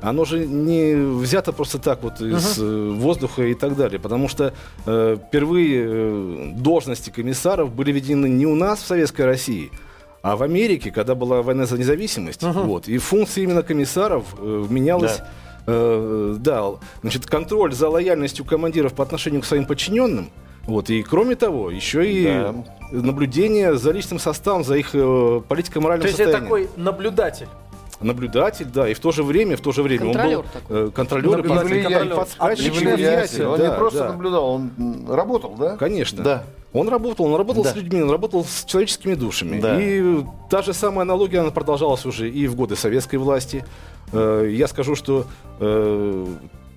оно 0.02 0.24
же 0.24 0.44
не 0.44 0.96
взято 0.96 1.52
просто 1.52 1.78
так 1.78 2.02
вот 2.02 2.20
из 2.20 2.58
uh-huh. 2.58 2.94
воздуха 2.94 3.44
и 3.44 3.54
так 3.54 3.76
далее, 3.76 4.00
потому 4.00 4.28
что 4.28 4.52
э, 4.86 5.16
впервые 5.28 5.84
э, 5.86 6.52
должности 6.56 7.10
комиссаров 7.10 7.72
были 7.72 7.92
введены 7.92 8.26
не 8.26 8.44
у 8.44 8.56
нас 8.56 8.82
в 8.82 8.86
Советской 8.86 9.22
России, 9.22 9.70
а 10.24 10.36
в 10.36 10.42
Америке, 10.42 10.90
когда 10.90 11.14
была 11.14 11.42
война 11.42 11.66
за 11.66 11.76
независимость, 11.76 12.42
uh-huh. 12.42 12.64
вот, 12.64 12.88
и 12.88 12.96
функция 12.96 13.44
именно 13.44 13.62
комиссаров 13.62 14.24
э, 14.38 14.64
менялась. 14.70 15.18
Да. 15.18 15.28
Э, 15.66 16.36
да, 16.38 16.64
значит, 17.02 17.26
контроль 17.26 17.74
за 17.74 17.90
лояльностью 17.90 18.46
командиров 18.46 18.94
по 18.94 19.02
отношению 19.02 19.42
к 19.42 19.44
своим 19.44 19.66
подчиненным. 19.66 20.30
Вот, 20.62 20.88
и 20.88 21.02
кроме 21.02 21.36
того, 21.36 21.70
еще 21.70 22.10
и 22.10 22.24
да. 22.24 22.54
наблюдение 22.90 23.76
за 23.76 23.90
личным 23.90 24.18
составом, 24.18 24.64
за 24.64 24.76
их 24.76 24.94
э, 24.94 25.42
политико-моральным 25.46 26.08
состоянием. 26.08 26.48
То 26.48 26.56
есть 26.56 26.68
это 26.68 26.72
такой 26.72 26.82
наблюдатель? 26.82 27.48
Наблюдатель, 28.04 28.66
да, 28.66 28.88
и 28.88 28.94
в 28.94 29.00
то 29.00 29.10
же 29.12 29.22
время, 29.22 29.56
в 29.56 29.60
то 29.60 29.72
же 29.72 29.82
время 29.82 30.06
контролер 30.06 30.38
он 30.38 30.42
был 30.42 30.50
такой. 30.52 30.88
Э, 30.88 30.90
контролер, 30.90 31.36
наблюдатель, 31.36 32.14
подсказчик, 32.14 32.74
влиятель. 32.74 33.44
Он 33.44 33.58
да, 33.58 33.68
не 33.68 33.74
просто 33.76 33.98
да. 33.98 34.08
наблюдал, 34.12 34.44
он 34.46 35.06
работал, 35.08 35.54
да? 35.58 35.76
Конечно. 35.76 36.22
Да. 36.22 36.44
Он 36.72 36.88
работал, 36.88 37.26
он 37.26 37.36
работал 37.36 37.62
да. 37.62 37.70
с 37.70 37.76
людьми, 37.76 38.02
он 38.02 38.10
работал 38.10 38.44
с 38.44 38.64
человеческими 38.64 39.14
душами. 39.14 39.60
Да. 39.60 39.80
И 39.80 40.24
та 40.50 40.62
же 40.62 40.72
самая 40.72 41.02
аналогия, 41.02 41.40
она 41.40 41.50
продолжалась 41.50 42.04
уже 42.04 42.28
и 42.28 42.46
в 42.48 42.56
годы 42.56 42.76
советской 42.76 43.16
власти. 43.16 43.64
Э, 44.12 44.48
я 44.50 44.66
скажу, 44.68 44.94
что 44.96 45.26
э, 45.60 46.26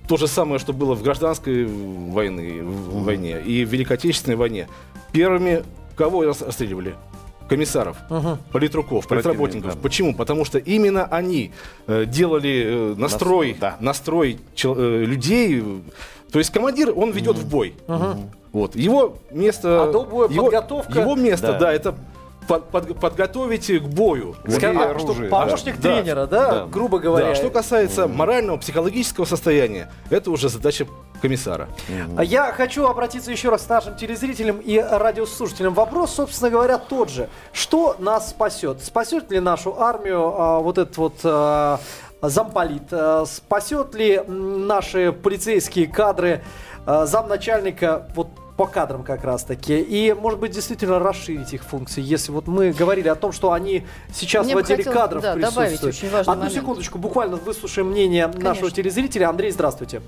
то 0.08 0.16
же 0.16 0.26
самое, 0.26 0.58
что 0.58 0.72
было 0.72 0.94
в 0.94 1.02
гражданской 1.02 1.66
войне, 1.66 2.62
в 2.62 3.04
войне 3.04 3.40
и 3.40 3.64
в 3.64 3.68
Великой 3.68 3.94
Отечественной 3.94 4.36
войне. 4.36 4.68
Первыми 5.12 5.64
кого 5.96 6.22
расстреливали? 6.22 6.94
Комиссаров, 7.48 7.96
угу. 8.10 8.38
политруков, 8.52 9.08
политработников. 9.08 9.74
Да. 9.74 9.80
Почему? 9.80 10.14
Потому 10.14 10.44
что 10.44 10.58
именно 10.58 11.04
они 11.04 11.52
э, 11.86 12.04
делали 12.06 12.64
э, 12.66 12.94
настрой, 12.96 13.52
Нас, 13.52 13.60
да. 13.60 13.76
настрой 13.80 14.38
чел, 14.54 14.74
э, 14.78 15.04
людей. 15.04 15.64
То 16.30 16.38
есть 16.38 16.50
командир, 16.50 16.92
он 16.94 17.10
ведет 17.10 17.36
угу. 17.36 17.40
в 17.40 17.48
бой. 17.48 17.74
Угу. 17.88 18.30
Вот. 18.52 18.76
Его 18.76 19.18
место... 19.30 19.84
А 19.84 19.92
до 19.92 20.04
боя 20.04 20.28
его, 20.28 20.44
подготовка... 20.44 21.00
Его 21.00 21.14
место, 21.14 21.52
да, 21.52 21.58
да 21.58 21.72
это 21.72 21.94
под, 22.48 22.70
под, 22.70 22.98
подготовить 22.98 23.66
к 23.66 23.86
бою. 23.86 24.34
Ска- 24.44 24.94
а, 24.96 24.98
что, 24.98 25.14
помощник 25.28 25.78
а, 25.78 25.82
тренера, 25.82 26.26
да, 26.26 26.50
да, 26.50 26.66
грубо 26.66 26.98
говоря. 26.98 27.28
Да. 27.28 27.34
Что 27.34 27.50
касается 27.50 28.08
морального, 28.08 28.56
психологического 28.56 29.26
состояния, 29.26 29.90
это 30.10 30.30
уже 30.30 30.48
задача 30.48 30.86
комиссара. 31.20 31.68
Я 32.22 32.52
хочу 32.52 32.86
обратиться 32.86 33.30
еще 33.30 33.50
раз 33.50 33.62
к 33.62 33.68
нашим 33.68 33.96
телезрителям 33.96 34.58
и 34.58 34.78
радиослушателям. 34.78 35.74
Вопрос, 35.74 36.14
собственно 36.14 36.50
говоря, 36.50 36.78
тот 36.78 37.10
же. 37.10 37.28
Что 37.52 37.96
нас 37.98 38.30
спасет? 38.30 38.82
Спасет 38.82 39.30
ли 39.30 39.40
нашу 39.40 39.80
армию 39.80 40.34
а, 40.36 40.60
вот 40.60 40.78
этот 40.78 40.96
вот 40.96 41.14
а, 41.24 41.80
замполит? 42.22 42.84
А, 42.90 43.24
спасет 43.26 43.94
ли 43.94 44.22
наши 44.26 45.12
полицейские 45.12 45.86
кадры 45.86 46.42
а, 46.86 47.06
замначальника 47.06 48.08
вот 48.14 48.28
по 48.58 48.66
кадрам 48.66 49.04
как 49.04 49.22
раз 49.22 49.44
таки. 49.44 49.78
И, 49.78 50.12
может 50.12 50.40
быть, 50.40 50.50
действительно 50.50 50.98
расширить 50.98 51.54
их 51.54 51.62
функции. 51.62 52.02
Если 52.02 52.32
вот 52.32 52.48
мы 52.48 52.72
говорили 52.72 53.06
о 53.06 53.14
том, 53.14 53.30
что 53.30 53.52
они 53.52 53.86
сейчас 54.12 54.46
Мне 54.46 54.56
в 54.56 54.58
отделе 54.58 54.78
хотел, 54.78 54.92
кадров 54.92 55.22
да, 55.22 55.34
присутствуют. 55.34 55.84
Очень 55.84 56.10
важный 56.10 56.32
Одну 56.32 56.44
момент. 56.44 56.60
секундочку, 56.60 56.98
буквально 56.98 57.36
выслушаем 57.36 57.88
мнение 57.88 58.26
Конечно. 58.26 58.48
нашего 58.48 58.70
телезрителя. 58.72 59.28
Андрей, 59.28 59.52
здравствуйте. 59.52 60.02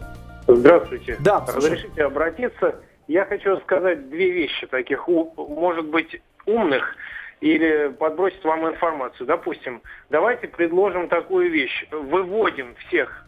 Здравствуйте. 0.57 1.17
Да, 1.21 1.45
Разрешите 1.47 2.05
обратиться. 2.05 2.77
Я 3.09 3.25
хочу 3.25 3.57
сказать 3.61 4.09
две 4.09 4.31
вещи 4.31 4.67
таких, 4.67 5.09
может 5.09 5.87
быть, 5.87 6.21
умных 6.47 6.95
или 7.41 7.89
подбросить 7.89 8.45
вам 8.45 8.69
информацию. 8.69 9.27
Допустим, 9.27 9.83
давайте 10.11 10.47
предложим 10.47 11.09
такую 11.09 11.51
вещь. 11.51 11.87
Выводим 11.91 12.75
всех 12.87 13.27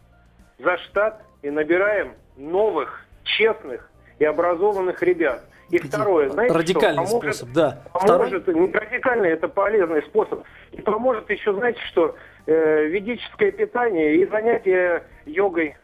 за 0.59 0.77
штат 0.77 1.21
и 1.41 1.49
набираем 1.49 2.13
новых, 2.37 3.05
честных 3.23 3.89
и 4.19 4.25
образованных 4.25 5.01
ребят. 5.01 5.43
И 5.69 5.79
второе, 5.79 6.29
знаете 6.29 6.53
Радикальный 6.53 7.05
что? 7.05 7.19
Поможет, 7.19 7.35
способ, 7.35 7.53
да. 7.53 7.81
Поможет, 7.93 8.47
не 8.47 8.71
радикальный, 8.71 9.29
это 9.29 9.47
полезный 9.47 10.03
способ. 10.03 10.43
И 10.71 10.81
поможет 10.81 11.29
еще, 11.29 11.53
знаете 11.53 11.79
что, 11.91 12.15
э, 12.45 12.85
ведическое 12.85 13.51
питание 13.51 14.17
и 14.17 14.25
занятие 14.27 15.03
йогой 15.25 15.75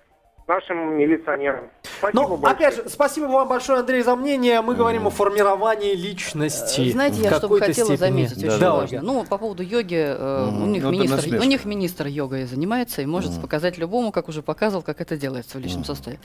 нашим 0.50 0.98
милиционерам. 0.98 1.70
Спасибо 2.00 2.22
Ну, 2.24 2.38
большое. 2.38 2.53
опять 2.70 2.75
же, 2.75 2.89
спасибо 2.89 3.25
вам 3.27 3.48
большое, 3.48 3.79
Андрей, 3.79 4.01
за 4.01 4.15
мнение. 4.15 4.62
Мы 4.62 4.74
говорим 4.75 5.06
о 5.08 5.12
формировании 5.12 5.94
личности. 5.96 6.91
Знаете, 6.91 7.22
я 7.22 7.32
что 7.38 7.48
бы 7.48 7.60
хотела 7.60 7.86
степени. 7.86 7.96
заметить, 7.98 8.41
Да, 8.41 8.48
очень 8.50 8.60
да, 8.60 8.74
важно. 8.74 8.98
Ольга. 8.98 9.06
Ну, 9.06 9.24
по 9.25 9.38
поводу 9.38 9.63
йоги, 9.63 9.96
э, 9.96 10.48
у, 10.50 10.65
них 10.65 10.84
Ну, 10.84 10.91
министр, 10.91 11.39
у 11.39 11.44
них 11.44 11.65
министр 11.65 12.08
йогой 12.08 12.46
занимается 12.46 13.01
и 13.01 13.06
может 13.06 13.39
показать 13.39 13.77
любому, 13.77 14.12
как 14.12 14.27
уже 14.27 14.41
показывал, 14.41 14.82
как 14.82 15.00
это 15.01 15.15
делается 15.18 15.58
в 15.58 15.62
личном 15.62 15.86
составе. 15.86 16.20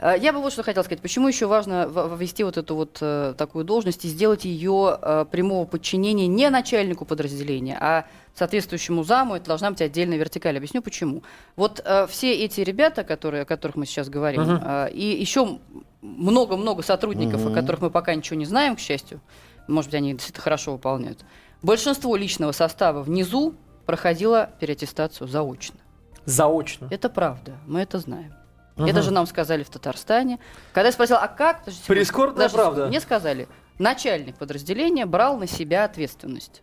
Э, 0.00 0.14
Я 0.18 0.32
бы 0.32 0.40
вот 0.40 0.52
что 0.52 0.62
хотела 0.64 0.82
сказать. 0.82 1.00
Почему 1.00 1.28
еще 1.28 1.46
важно 1.46 1.88
ввести 2.18 2.42
вот 2.42 2.56
эту 2.56 2.74
вот 2.74 2.98
э, 3.00 3.34
такую 3.38 3.64
должность 3.64 4.04
и 4.04 4.08
сделать 4.08 4.44
ее 4.44 4.98
э, 5.00 5.24
прямого 5.30 5.64
подчинения 5.64 6.26
не 6.26 6.50
начальнику 6.50 7.04
подразделения, 7.04 7.78
а 7.80 8.04
соответствующему 8.34 9.04
заму, 9.04 9.34
это 9.36 9.46
должна 9.46 9.70
быть 9.70 9.82
отдельная 9.82 10.18
вертикаль. 10.18 10.56
Объясню 10.56 10.82
почему. 10.82 11.22
Вот 11.56 11.80
э, 11.84 12.06
все 12.06 12.32
эти 12.32 12.60
ребята, 12.60 13.04
которые, 13.04 13.42
о 13.42 13.44
которых 13.44 13.76
мы 13.76 13.86
сейчас 13.86 14.08
говорим, 14.08 14.42
Мгм. 14.42 14.62
э, 14.64 14.90
и 14.92 15.20
еще 15.20 15.58
много-много 16.02 16.82
сотрудников, 16.82 17.44
о 17.46 17.50
которых 17.52 17.80
мы 17.82 17.90
пока 17.90 18.14
ничего 18.14 18.36
не 18.36 18.46
знаем, 18.46 18.76
к 18.76 18.80
счастью, 18.80 19.20
может 19.68 19.90
быть, 19.90 19.98
они 19.98 20.12
действительно 20.12 20.42
хорошо 20.42 20.72
выполняют. 20.72 21.24
Большинство 21.62 22.16
личного 22.16 22.52
состава 22.52 23.02
внизу 23.02 23.54
проходило 23.86 24.50
переаттестацию 24.60 25.28
заочно. 25.28 25.78
Заочно. 26.24 26.88
Это 26.90 27.08
правда, 27.10 27.52
мы 27.66 27.80
это 27.80 27.98
знаем. 27.98 28.34
Мгм. 28.76 28.86
Это 28.86 29.02
же 29.02 29.10
нам 29.10 29.26
сказали 29.26 29.62
в 29.62 29.68
Татарстане. 29.70 30.38
Когда 30.72 30.88
я 30.88 30.92
спросила, 30.92 31.18
а 31.18 31.28
как? 31.28 31.64
Прискорбная 31.86 32.48
правда. 32.48 32.86
Мне 32.86 33.00
сказали, 33.00 33.48
начальник 33.78 34.36
подразделения 34.36 35.04
брал 35.06 35.36
на 35.36 35.46
себя 35.46 35.84
ответственность 35.84 36.62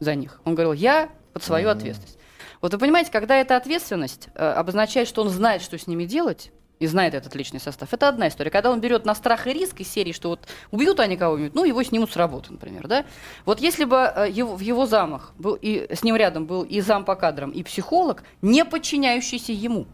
за 0.00 0.14
них. 0.14 0.40
Он 0.44 0.54
говорил, 0.54 0.72
я 0.72 1.10
под 1.32 1.42
свою 1.42 1.68
ответственность. 1.68 2.18
Вот 2.62 2.72
вы 2.72 2.78
понимаете, 2.78 3.10
когда 3.10 3.36
эта 3.36 3.56
ответственность 3.56 4.28
э, 4.34 4.44
обозначает, 4.44 5.08
что 5.08 5.22
он 5.22 5.28
знает, 5.28 5.62
что 5.62 5.78
с 5.78 5.86
ними 5.86 6.04
делать, 6.04 6.50
и 6.78 6.86
знает 6.86 7.14
этот 7.14 7.34
личный 7.34 7.60
состав, 7.60 7.92
это 7.92 8.08
одна 8.08 8.28
история. 8.28 8.50
Когда 8.50 8.70
он 8.70 8.80
берет 8.80 9.06
на 9.06 9.14
страх 9.14 9.46
и 9.46 9.52
риск 9.52 9.80
из 9.80 9.88
серии, 9.88 10.12
что 10.12 10.28
вот 10.28 10.46
убьют 10.70 11.00
они 11.00 11.16
кого-нибудь, 11.16 11.54
ну, 11.54 11.64
его 11.64 11.82
снимут 11.82 12.10
с 12.10 12.16
работы, 12.16 12.52
например, 12.52 12.86
да? 12.86 13.06
Вот 13.44 13.60
если 13.60 13.84
бы 13.84 13.96
э, 13.96 14.30
его, 14.30 14.56
в 14.56 14.60
его 14.60 14.86
замах 14.86 15.32
был 15.38 15.54
и 15.54 15.86
с 15.92 16.02
ним 16.02 16.16
рядом 16.16 16.46
был 16.46 16.62
и 16.64 16.80
зам 16.80 17.04
по 17.04 17.16
кадрам, 17.16 17.50
и 17.50 17.62
психолог, 17.62 18.24
не 18.42 18.64
подчиняющийся 18.64 19.52
ему, 19.52 19.86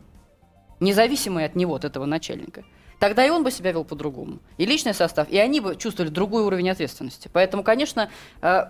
независимый 0.81 1.45
от 1.45 1.55
него, 1.55 1.75
от 1.77 1.85
этого 1.85 2.05
начальника, 2.05 2.65
тогда 3.03 3.27
и 3.27 3.31
он 3.31 3.43
бы 3.43 3.51
себя 3.51 3.73
вел 3.73 3.83
по-другому. 3.85 4.39
И 4.59 4.65
личный 4.65 4.95
состав, 4.95 5.29
и 5.29 5.37
они 5.37 5.59
бы 5.59 5.75
чувствовали 5.75 6.09
другой 6.09 6.45
уровень 6.45 6.71
ответственности. 6.71 7.29
Поэтому, 7.33 7.65
конечно, 7.65 8.09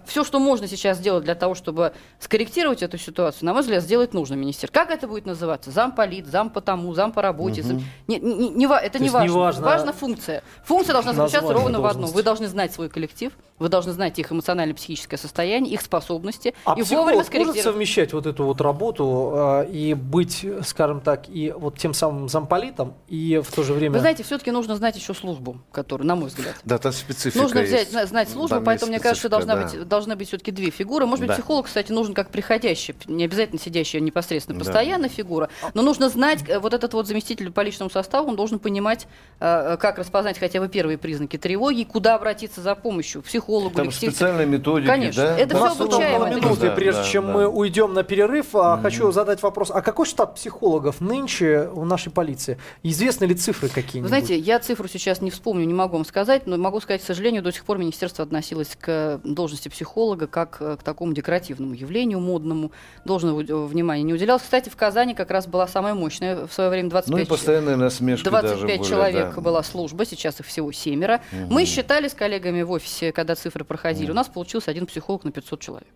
все, 0.07 0.25
что 0.25 0.39
можно 0.39 0.67
сейчас 0.67 0.97
сделать 0.97 1.23
для 1.25 1.35
того, 1.35 1.55
чтобы 1.55 1.93
скорректировать 2.19 2.83
эту 2.83 2.97
ситуацию, 2.97 3.45
на 3.45 3.53
мой 3.53 3.61
взгляд, 3.61 3.83
сделать 3.83 4.15
нужно 4.15 4.33
министерство. 4.35 4.73
Как 4.73 4.91
это 4.91 5.07
будет 5.07 5.27
называться? 5.27 5.71
Замполит, 5.71 6.27
зам 6.29 6.49
по 6.49 6.63
тому, 6.63 6.95
зам 6.95 7.13
по 7.13 7.21
работе. 7.21 7.61
зам- 7.63 7.83
Не- 8.09 8.19
не- 8.21 8.49
не 8.49 8.65
это 8.65 8.97
То 8.99 9.05
не 9.05 9.11
важно. 9.11 9.29
неважно- 9.35 9.65
Важна 9.67 9.93
функция. 9.93 10.43
Функция 10.65 10.95
должна 10.95 11.13
заключаться 11.13 11.53
ровно 11.53 11.83
в 11.83 11.87
одном. 11.87 12.11
Вы 12.11 12.23
должны 12.23 12.49
знать 12.49 12.73
свой 12.73 12.89
коллектив, 12.89 13.33
вы 13.59 13.69
должны 13.69 13.93
знать 13.93 14.19
их 14.19 14.33
эмоционально-психическое 14.33 15.19
состояние, 15.19 15.75
их 15.75 15.83
способности, 15.83 16.55
А 16.65 16.71
и 16.73 16.81
вовремя 16.81 16.85
психолог 16.85 17.07
может 17.13 17.27
скорректировать. 17.27 17.63
совмещать 17.63 18.13
вот 18.15 18.27
эту 18.27 18.45
вот 18.47 18.63
работу 18.63 19.33
э, 19.35 19.67
и 19.71 19.93
быть, 19.93 20.47
скажем 20.65 21.03
так, 21.03 21.29
и 21.29 21.53
вот 21.55 21.79
тем 21.79 21.93
самым 21.93 22.31
замполитом, 22.31 22.95
и 23.09 23.43
в 23.45 23.53
то 23.53 23.63
же 23.63 23.75
время... 23.75 23.99
Вы 23.99 24.01
знаете, 24.23 24.27
все-таки 24.27 24.51
нужно 24.51 24.77
знать 24.77 24.97
еще 24.97 25.15
службу, 25.15 25.59
которую, 25.73 26.07
на 26.07 26.15
мой 26.17 26.29
взгляд. 26.29 26.55
Да, 26.65 26.79
там 26.79 26.93
специфика 26.93 27.43
Нужно 27.43 27.63
взять, 27.63 27.81
есть. 27.81 27.91
зна- 27.93 28.07
знать 28.07 28.29
службу, 28.31 28.57
Там 28.57 28.65
поэтому 28.65 28.91
мне 28.91 29.01
кажется, 29.01 29.29
должна 29.29 29.55
специфика, 29.57 29.79
быть, 29.81 29.89
должны 29.89 30.17
быть 30.17 30.29
все-таки 30.29 30.51
две 30.51 30.71
фигуры. 30.71 31.07
Может 31.07 31.21
быть, 31.21 31.29
Да. 31.29 31.35
психолог, 31.35 31.67
кстати, 31.67 31.93
нужен 31.93 32.15
как 32.15 32.31
приходящий, 32.31 32.95
не 33.07 33.25
обязательно 33.25 33.61
сидящая 33.61 34.01
непосредственно 34.01 34.59
Да. 34.59 34.65
постоянно 34.65 35.09
фигура, 35.09 35.49
но 35.75 35.83
нужно 35.83 36.09
знать, 36.09 36.45
э, 36.49 36.59
вот 36.59 36.75
этот 36.75 36.95
вот 36.95 37.07
заместитель 37.07 37.51
по 37.51 37.61
личному 37.61 37.91
составу, 37.91 38.29
он 38.29 38.37
должен 38.37 38.59
понимать, 38.59 39.07
э, 39.41 39.77
как 39.79 39.99
распознать 39.99 40.39
хотя 40.39 40.61
бы 40.61 40.69
первые 40.69 40.99
признаки 40.99 41.37
тревоги, 41.37 41.81
и 41.81 41.85
куда 41.85 42.15
обратиться 42.15 42.61
за 42.61 42.75
помощью, 42.75 43.23
к 43.23 43.25
психологу 43.27 43.75
Там 43.75 43.87
или 43.87 43.93
к 43.93 43.95
специальные 43.95 44.47
методики, 44.47 44.87
Конечно, 44.89 45.23
да? 45.23 45.39
это 45.39 45.55
нас 45.55 45.71
ровно 45.79 45.85
обучаемо, 45.95 46.31
минуты, 46.31 46.69
Да, 46.69 46.75
прежде 46.75 47.03
да, 47.03 47.09
чем 47.09 47.27
да. 47.27 47.33
мы 47.33 47.49
уйдем 47.49 47.95
на 47.95 48.03
перерыв, 48.03 48.55
а, 48.55 48.79
хочу 48.81 49.11
задать 49.13 49.43
вопрос. 49.43 49.71
А 49.73 49.83
какой 49.83 50.07
штат 50.07 50.35
психологов 50.37 51.01
нынче 51.01 51.69
у 51.75 51.85
нашей 51.85 52.11
полиции? 52.13 52.59
Известны 52.83 53.25
ли 53.27 53.35
цифры 53.35 53.69
какие-нибудь? 53.69 54.02
Вы 54.03 54.09
знаете, 54.09 54.39
я 54.39 54.59
цифру 54.59 54.89
сейчас 54.89 55.21
не 55.21 55.31
вспомню, 55.31 55.65
не 55.65 55.75
могу 55.75 55.95
вам 55.97 56.05
сказать, 56.05 56.47
но 56.47 56.57
могу 56.57 56.81
сказать, 56.81 57.03
к 57.03 57.05
сожалению, 57.05 57.43
до 57.43 57.53
сих 57.53 57.65
пор 57.65 57.79
министерство 57.79 58.25
относилось 58.25 58.77
к 58.79 59.21
должности 59.25 59.69
психолога 59.69 60.27
как 60.27 60.57
э, 60.61 60.77
к 60.77 60.83
такому 60.83 61.13
декоративному 61.13 61.75
явлению, 61.75 62.21
модному, 62.21 62.73
должного 63.05 63.43
э, 63.43 63.67
внимания 63.67 64.03
не 64.03 64.15
уделялось. 64.15 64.43
Кстати, 64.43 64.69
в 64.69 64.77
Казани 64.77 65.15
как 65.15 65.31
раз 65.31 65.47
была 65.47 65.67
самая 65.67 65.95
мощная 65.95 66.47
в 66.47 66.53
свое 66.53 66.71
время 66.71 66.91
25 66.91 67.17
Ну 67.17 67.23
и 67.23 67.27
постоянная 67.27 67.77
насмешка 67.77 68.31
даже 68.31 68.49
25 68.49 68.79
были, 68.79 68.89
человек 68.89 69.35
да. 69.35 69.41
была 69.41 69.63
служба, 69.63 70.05
сейчас 70.05 70.41
их 70.41 70.47
всего 70.47 70.73
семеро. 70.73 71.21
Мы 71.51 71.65
считали 71.65 72.09
с 72.09 72.15
коллегами 72.15 72.63
в 72.63 72.71
офисе, 72.71 73.13
когда 73.13 73.35
цифры 73.35 73.65
проходили, 73.65 74.11
у 74.11 74.15
нас 74.15 74.29
получился 74.29 74.71
один 74.71 74.87
психолог 74.87 75.25
на 75.25 75.33
500 75.33 75.61
человек. 75.61 75.89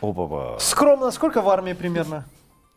Опа-па. 0.00 0.58
Скромно, 0.58 1.10
сколько 1.10 1.42
в 1.42 1.48
армии 1.48 1.72
примерно? 1.72 2.24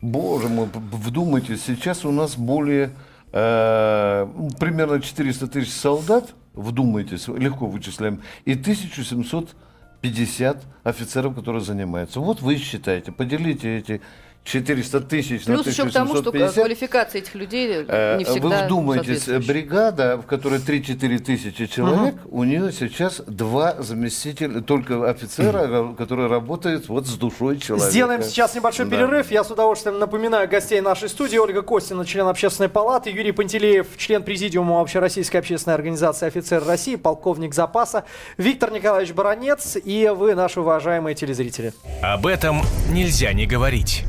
Боже 0.02 0.50
мой, 0.50 0.68
вдумайтесь, 0.74 1.64
сейчас 1.64 2.06
у 2.06 2.12
нас 2.12 2.36
более 2.36 2.92
э, 3.32 4.28
примерно 4.60 5.02
400 5.02 5.48
тысяч 5.48 5.72
солдат, 5.72 6.34
вдумайтесь, 6.54 7.28
легко 7.28 7.68
вычисляем, 7.68 8.22
и 8.46 8.54
1750 8.54 10.64
офицеров, 10.84 11.36
которые 11.36 11.62
занимаются. 11.62 12.20
Вот 12.20 12.42
вы 12.42 12.58
считаете, 12.58 13.12
поделите 13.12 13.78
эти 13.78 14.02
400 14.44 15.02
тысяч 15.02 15.46
на 15.46 15.54
Плюс 15.56 15.68
еще 15.68 15.88
к 15.88 15.92
тому, 15.92 16.16
что 16.16 16.30
1750. 16.30 16.56
квалификация 16.56 17.22
этих 17.22 17.36
людей 17.36 17.86
Э, 17.88 18.18
не 18.18 18.26
всегда 18.26 18.62
Вы 18.62 18.66
вдумайтесь, 18.66 19.26
бригада, 19.46 20.18
в 20.18 20.26
которой 20.26 20.60
3-4 20.60 21.20
тысячи 21.20 21.68
человек, 21.68 22.16
у 22.30 22.44
нее 22.44 22.72
сейчас 22.72 23.22
два 23.28 23.76
заместителя, 23.82 24.62
только 24.62 25.10
офицера, 25.10 25.94
который 25.98 26.28
работает 26.28 26.90
вот 26.90 27.06
с 27.08 27.14
душой 27.16 27.60
человека. 27.60 27.92
Сделаем 27.92 28.24
сейчас 28.24 28.56
небольшой 28.56 28.86
Да. 28.86 28.98
перерыв. 28.98 29.32
Я 29.32 29.44
с 29.44 29.52
удовольствием 29.52 30.00
напоминаю 30.00 30.50
гостей 30.50 30.82
нашей 30.82 31.10
студии. 31.10 31.38
Ольга 31.38 31.62
Костина, 31.62 32.06
член 32.06 32.28
общественной 32.28 32.70
палаты, 32.70 33.12
Юрий 33.12 33.32
Пантелеев, 33.32 33.88
член 33.98 34.24
президиума 34.24 34.82
Общероссийской 34.82 35.40
общественной 35.40 35.76
организации 35.76 36.26
«Офицер 36.28 36.64
России», 36.66 36.96
полковник 36.96 37.54
запаса, 37.54 38.06
Виктор 38.38 38.72
Николаевич 38.72 39.14
Баранец 39.14 39.78
и 39.84 40.12
вы, 40.16 40.34
наши 40.36 40.60
уважаемые 40.62 41.16
телезрители. 41.16 41.74
Об 42.02 42.26
этом 42.26 42.62
нельзя 42.90 43.34
не 43.34 43.46
говорить. 43.46 44.04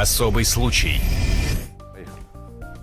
Особый 0.00 0.44
случай. 0.44 1.00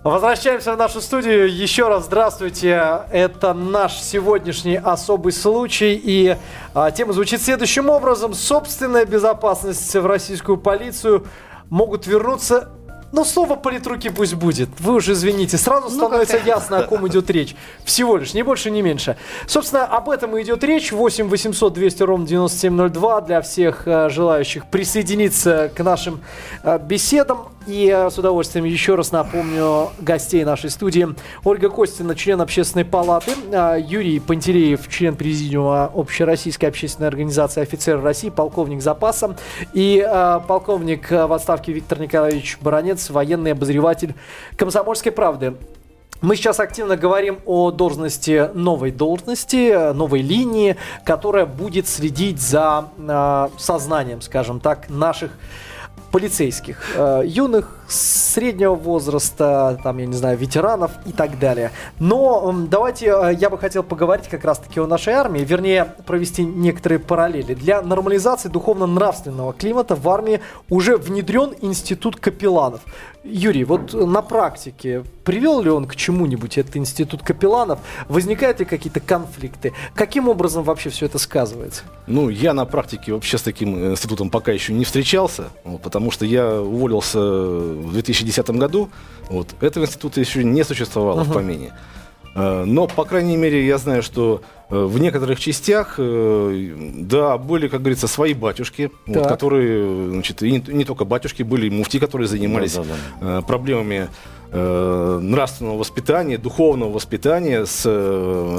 Возвращаемся 0.04 0.74
в 0.74 0.76
нашу 0.76 1.00
студию. 1.00 1.50
Еще 1.50 1.88
раз 1.88 2.04
здравствуйте. 2.04 3.06
Это 3.10 3.54
наш 3.54 3.94
сегодняшний 3.94 4.76
особый 4.76 5.32
случай. 5.32 5.94
И 5.94 6.36
а, 6.74 6.90
тема 6.90 7.14
звучит 7.14 7.40
следующим 7.40 7.88
образом. 7.88 8.34
Собственная 8.34 9.06
безопасность 9.06 9.94
в 9.94 10.04
российскую 10.04 10.58
полицию 10.58 11.26
могут 11.70 12.06
вернуться... 12.06 12.68
Ну, 13.16 13.24
слово 13.24 13.56
политруки 13.56 14.10
пусть 14.10 14.34
будет. 14.34 14.68
Вы 14.78 14.96
уже 14.96 15.14
извините. 15.14 15.56
Сразу 15.56 15.88
Ну, 15.88 15.96
становится 15.96 16.36
ясно, 16.36 16.80
о 16.80 16.82
ком 16.82 17.08
идет 17.08 17.30
речь. 17.30 17.56
Всего 17.82 18.18
лишь, 18.18 18.34
ни 18.34 18.42
больше, 18.42 18.70
ни 18.70 18.82
меньше. 18.82 19.16
Собственно, 19.46 19.86
об 19.86 20.10
этом 20.10 20.36
и 20.36 20.42
идет 20.42 20.62
речь. 20.62 20.92
8 20.92 21.30
800 21.30 21.72
200 21.72 22.02
ровно 22.02 22.26
9702 22.26 23.20
для 23.22 23.40
всех 23.40 23.88
э, 23.88 24.10
желающих 24.10 24.66
присоединиться 24.66 25.70
к 25.74 25.82
нашим 25.82 26.20
э, 26.62 26.78
беседам. 26.78 27.55
И 27.66 27.90
с 27.90 28.16
удовольствием 28.16 28.64
еще 28.64 28.94
раз 28.94 29.10
напомню 29.10 29.90
гостей 29.98 30.44
нашей 30.44 30.70
студии. 30.70 31.08
Ольга 31.42 31.68
Костина, 31.68 32.14
член 32.14 32.40
общественной 32.40 32.84
палаты. 32.84 33.32
э, 33.50 33.78
Юрий 33.84 34.20
Пантелеев, 34.20 34.88
член 34.88 35.16
президиума 35.16 35.90
Общероссийской 35.92 36.68
общественной 36.68 37.08
организации 37.08 37.62
«Офицеры 37.62 38.00
России», 38.00 38.30
полковник 38.30 38.82
запаса. 38.82 39.36
И 39.72 40.04
э, 40.06 40.40
полковник 40.46 41.10
э, 41.10 41.26
в 41.26 41.32
отставке 41.32 41.72
Виктор 41.72 41.98
Николаевич 41.98 42.56
Баранец, 42.60 43.10
военный 43.10 43.50
обозреватель 43.52 44.14
«Комсомольской 44.56 45.10
правды». 45.10 45.54
Мы 46.22 46.36
сейчас 46.36 46.60
активно 46.60 46.96
говорим 46.96 47.40
о 47.46 47.72
должности, 47.72 48.48
новой 48.54 48.90
должности, 48.90 49.92
новой 49.92 50.22
линии, 50.22 50.76
которая 51.04 51.44
будет 51.44 51.86
следить 51.86 52.40
за 52.40 52.88
сознанием, 53.58 54.22
скажем 54.22 54.60
так, 54.60 54.88
наших 54.88 55.32
полицейских, 56.16 56.76
э, 56.96 57.24
юных, 57.26 57.68
среднего 57.88 58.74
возраста, 58.74 59.78
там, 59.82 59.98
я 59.98 60.06
не 60.06 60.14
знаю, 60.14 60.36
ветеранов 60.38 60.92
и 61.06 61.12
так 61.12 61.38
далее. 61.38 61.70
Но 61.98 62.54
давайте 62.68 63.06
э, 63.06 63.34
я 63.38 63.50
бы 63.50 63.58
хотел 63.58 63.82
поговорить 63.82 64.28
как 64.28 64.44
раз-таки 64.44 64.80
о 64.80 64.86
нашей 64.86 65.14
армии, 65.14 65.40
вернее, 65.40 65.84
провести 66.06 66.44
некоторые 66.44 66.98
параллели. 66.98 67.54
Для 67.54 67.82
нормализации 67.82 68.48
духовно-нравственного 68.48 69.52
климата 69.52 69.94
в 69.94 70.08
армии 70.08 70.40
уже 70.68 70.96
внедрен 70.96 71.54
институт 71.60 72.16
капелланов. 72.16 72.80
Юрий, 73.24 73.64
вот 73.64 73.92
на 73.92 74.22
практике 74.22 75.02
привел 75.24 75.60
ли 75.60 75.68
он 75.68 75.86
к 75.86 75.96
чему-нибудь 75.96 76.58
этот 76.58 76.76
институт 76.76 77.22
капелланов? 77.22 77.80
Возникают 78.08 78.60
ли 78.60 78.64
какие-то 78.64 79.00
конфликты? 79.00 79.72
Каким 79.94 80.28
образом 80.28 80.62
вообще 80.62 80.90
все 80.90 81.06
это 81.06 81.18
сказывается? 81.18 81.82
Ну, 82.06 82.28
я 82.28 82.54
на 82.54 82.64
практике 82.64 83.12
вообще 83.12 83.36
с 83.36 83.42
таким 83.42 83.92
институтом 83.92 84.30
пока 84.30 84.52
еще 84.52 84.72
не 84.72 84.84
встречался, 84.84 85.46
потому 85.82 86.12
что 86.12 86.24
я 86.24 86.60
уволился 86.60 87.18
в 87.82 87.92
2010 87.92 88.50
году. 88.50 88.88
Вот. 89.28 89.48
Этого 89.60 89.84
института 89.84 90.20
еще 90.20 90.44
не 90.44 90.64
существовало 90.64 91.24
в 91.24 91.32
помине. 91.32 91.72
Э, 92.36 92.64
но, 92.64 92.86
по 92.86 93.04
крайней 93.04 93.36
мере, 93.36 93.66
я 93.66 93.78
знаю, 93.78 94.02
что 94.02 94.42
э, 94.68 94.76
в 94.76 95.00
некоторых 95.00 95.40
частях, 95.40 95.94
э, 95.96 96.74
да, 96.98 97.38
были, 97.38 97.68
как 97.68 97.80
говорится, 97.80 98.08
свои 98.08 98.34
батюшки, 98.34 98.90
вот, 99.06 99.26
которые, 99.26 100.10
значит, 100.10 100.42
и 100.42 100.52
не, 100.52 100.62
не 100.68 100.84
только 100.84 101.06
батюшки, 101.06 101.42
были 101.42 101.68
и 101.68 101.70
муфти, 101.70 101.98
которые 101.98 102.28
занимались 102.28 102.74
да, 102.74 102.82
да, 102.82 102.88
да. 103.20 103.40
проблемами 103.42 104.08
нравственного 104.52 105.76
воспитания, 105.76 106.38
духовного 106.38 106.92
воспитания 106.92 107.66
с 107.66 107.84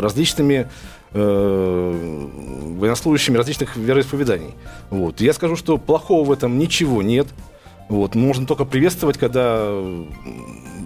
различными 0.02 0.68
военнослужащими 1.14 3.38
различных 3.38 3.78
вероисповеданий. 3.78 4.54
Вот. 4.90 5.22
Я 5.22 5.32
скажу, 5.32 5.56
что 5.56 5.78
плохого 5.78 6.26
в 6.26 6.32
этом 6.32 6.60
ничего 6.60 7.02
нет. 7.02 7.28
Вот. 7.90 8.16
Можно 8.16 8.46
только 8.46 8.66
приветствовать, 8.66 9.18
когда 9.18 9.70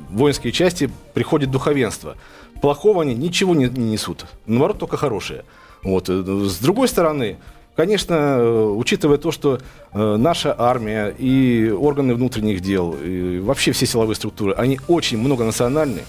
воинские 0.09 0.51
части 0.51 0.89
приходит 1.13 1.51
духовенство 1.51 2.15
плохого 2.61 3.01
они 3.01 3.15
ничего 3.15 3.55
не, 3.55 3.65
не 3.65 3.91
несут. 3.91 4.25
Наоборот, 4.45 4.77
только 4.77 4.95
хорошее. 4.95 5.43
Вот. 5.83 6.07
С 6.07 6.59
другой 6.59 6.87
стороны, 6.87 7.37
Конечно, 7.73 8.43
учитывая 8.73 9.17
то, 9.17 9.31
что 9.31 9.59
э, 9.93 10.15
наша 10.17 10.53
армия 10.59 11.07
и 11.07 11.69
органы 11.69 12.13
внутренних 12.13 12.59
дел, 12.59 12.97
и 13.01 13.39
вообще 13.39 13.71
все 13.71 13.85
силовые 13.85 14.15
структуры, 14.15 14.53
они 14.57 14.81
очень 14.89 15.17
многонациональны, 15.17 16.01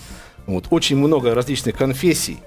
вот, 0.47 0.67
очень 0.71 0.97
много 0.97 1.37
различных 1.37 1.77
конфессий. 1.77 2.39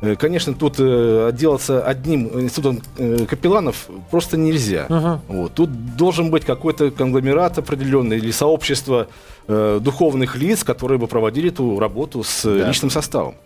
Э, 0.00 0.16
конечно, 0.16 0.54
тут 0.54 0.76
э, 0.78 1.28
отделаться 1.28 1.82
одним 1.82 2.28
институтом 2.40 2.82
капелланов 3.26 3.88
просто 4.10 4.36
нельзя. 4.36 4.86
Uh-huh. 4.88 5.18
Вот, 5.28 5.54
тут 5.54 5.96
должен 5.96 6.30
быть 6.30 6.44
какой-то 6.44 6.90
конгломерат 6.90 7.58
определенный 7.58 8.18
или 8.18 8.30
сообщество 8.30 9.08
духовных 9.48 10.34
лиц, 10.34 10.64
которые 10.64 10.98
бы 10.98 11.06
проводили 11.06 11.50
эту 11.50 11.78
работу 11.78 12.24
с 12.24 12.42
да. 12.42 12.68
личным 12.68 12.90
составом. 12.90 13.36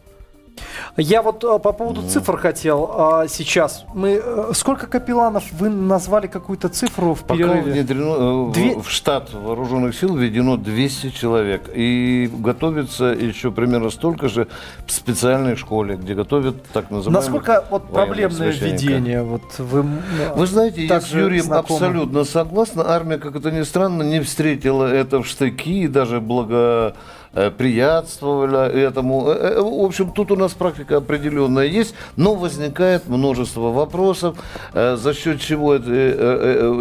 Я 0.96 1.22
вот 1.22 1.44
а, 1.44 1.58
по 1.58 1.72
поводу 1.72 2.02
цифр 2.08 2.36
хотел 2.36 2.90
а, 2.92 3.28
сейчас. 3.28 3.84
Мы 3.94 4.20
а, 4.22 4.50
сколько 4.54 4.86
капелланов 4.86 5.44
вы 5.52 5.68
назвали 5.68 6.26
какую-то 6.26 6.68
цифру 6.68 7.14
в 7.14 7.24
Пока 7.24 7.52
внедрено, 7.52 8.50
э, 8.50 8.52
Две... 8.52 8.78
в 8.78 8.90
штат 8.90 9.32
вооруженных 9.32 9.96
сил 9.96 10.16
введено 10.16 10.56
200 10.56 11.10
человек. 11.10 11.70
И 11.74 12.30
готовится 12.32 13.06
еще 13.06 13.50
примерно 13.50 13.90
столько 13.90 14.28
же 14.28 14.48
в 14.86 14.92
специальной 14.92 15.56
школе, 15.56 15.96
где 15.96 16.14
готовят 16.14 16.62
так 16.72 16.90
называемые 16.90 17.22
Насколько 17.22 17.64
вот 17.70 17.90
проблемное 17.90 18.50
введение? 18.50 19.22
Вот 19.22 19.58
вы, 19.58 19.84
вы 20.34 20.46
знаете, 20.46 20.86
я 20.86 21.00
с 21.00 21.12
Юрием 21.12 21.44
знакомы. 21.44 21.86
абсолютно 21.86 22.24
согласна. 22.24 22.90
Армия, 22.90 23.18
как 23.18 23.36
это 23.36 23.50
ни 23.50 23.62
странно, 23.62 24.02
не 24.02 24.20
встретила 24.20 24.84
это 24.84 25.22
в 25.22 25.26
штыки 25.26 25.84
и 25.84 25.88
даже 25.88 26.20
благо 26.20 26.50
Э, 26.50 26.92
приятствовали 27.32 28.82
этому. 28.82 29.28
Э, 29.28 29.34
э, 29.34 29.60
в 29.60 29.84
общем, 29.84 30.10
тут 30.12 30.30
у 30.30 30.36
нас 30.36 30.52
практика 30.52 30.96
определенная 30.96 31.66
есть, 31.66 31.94
но 32.16 32.34
возникает 32.34 33.08
множество 33.08 33.70
вопросов, 33.70 34.36
за 34.74 35.14
счет 35.14 35.40
чего 35.40 35.78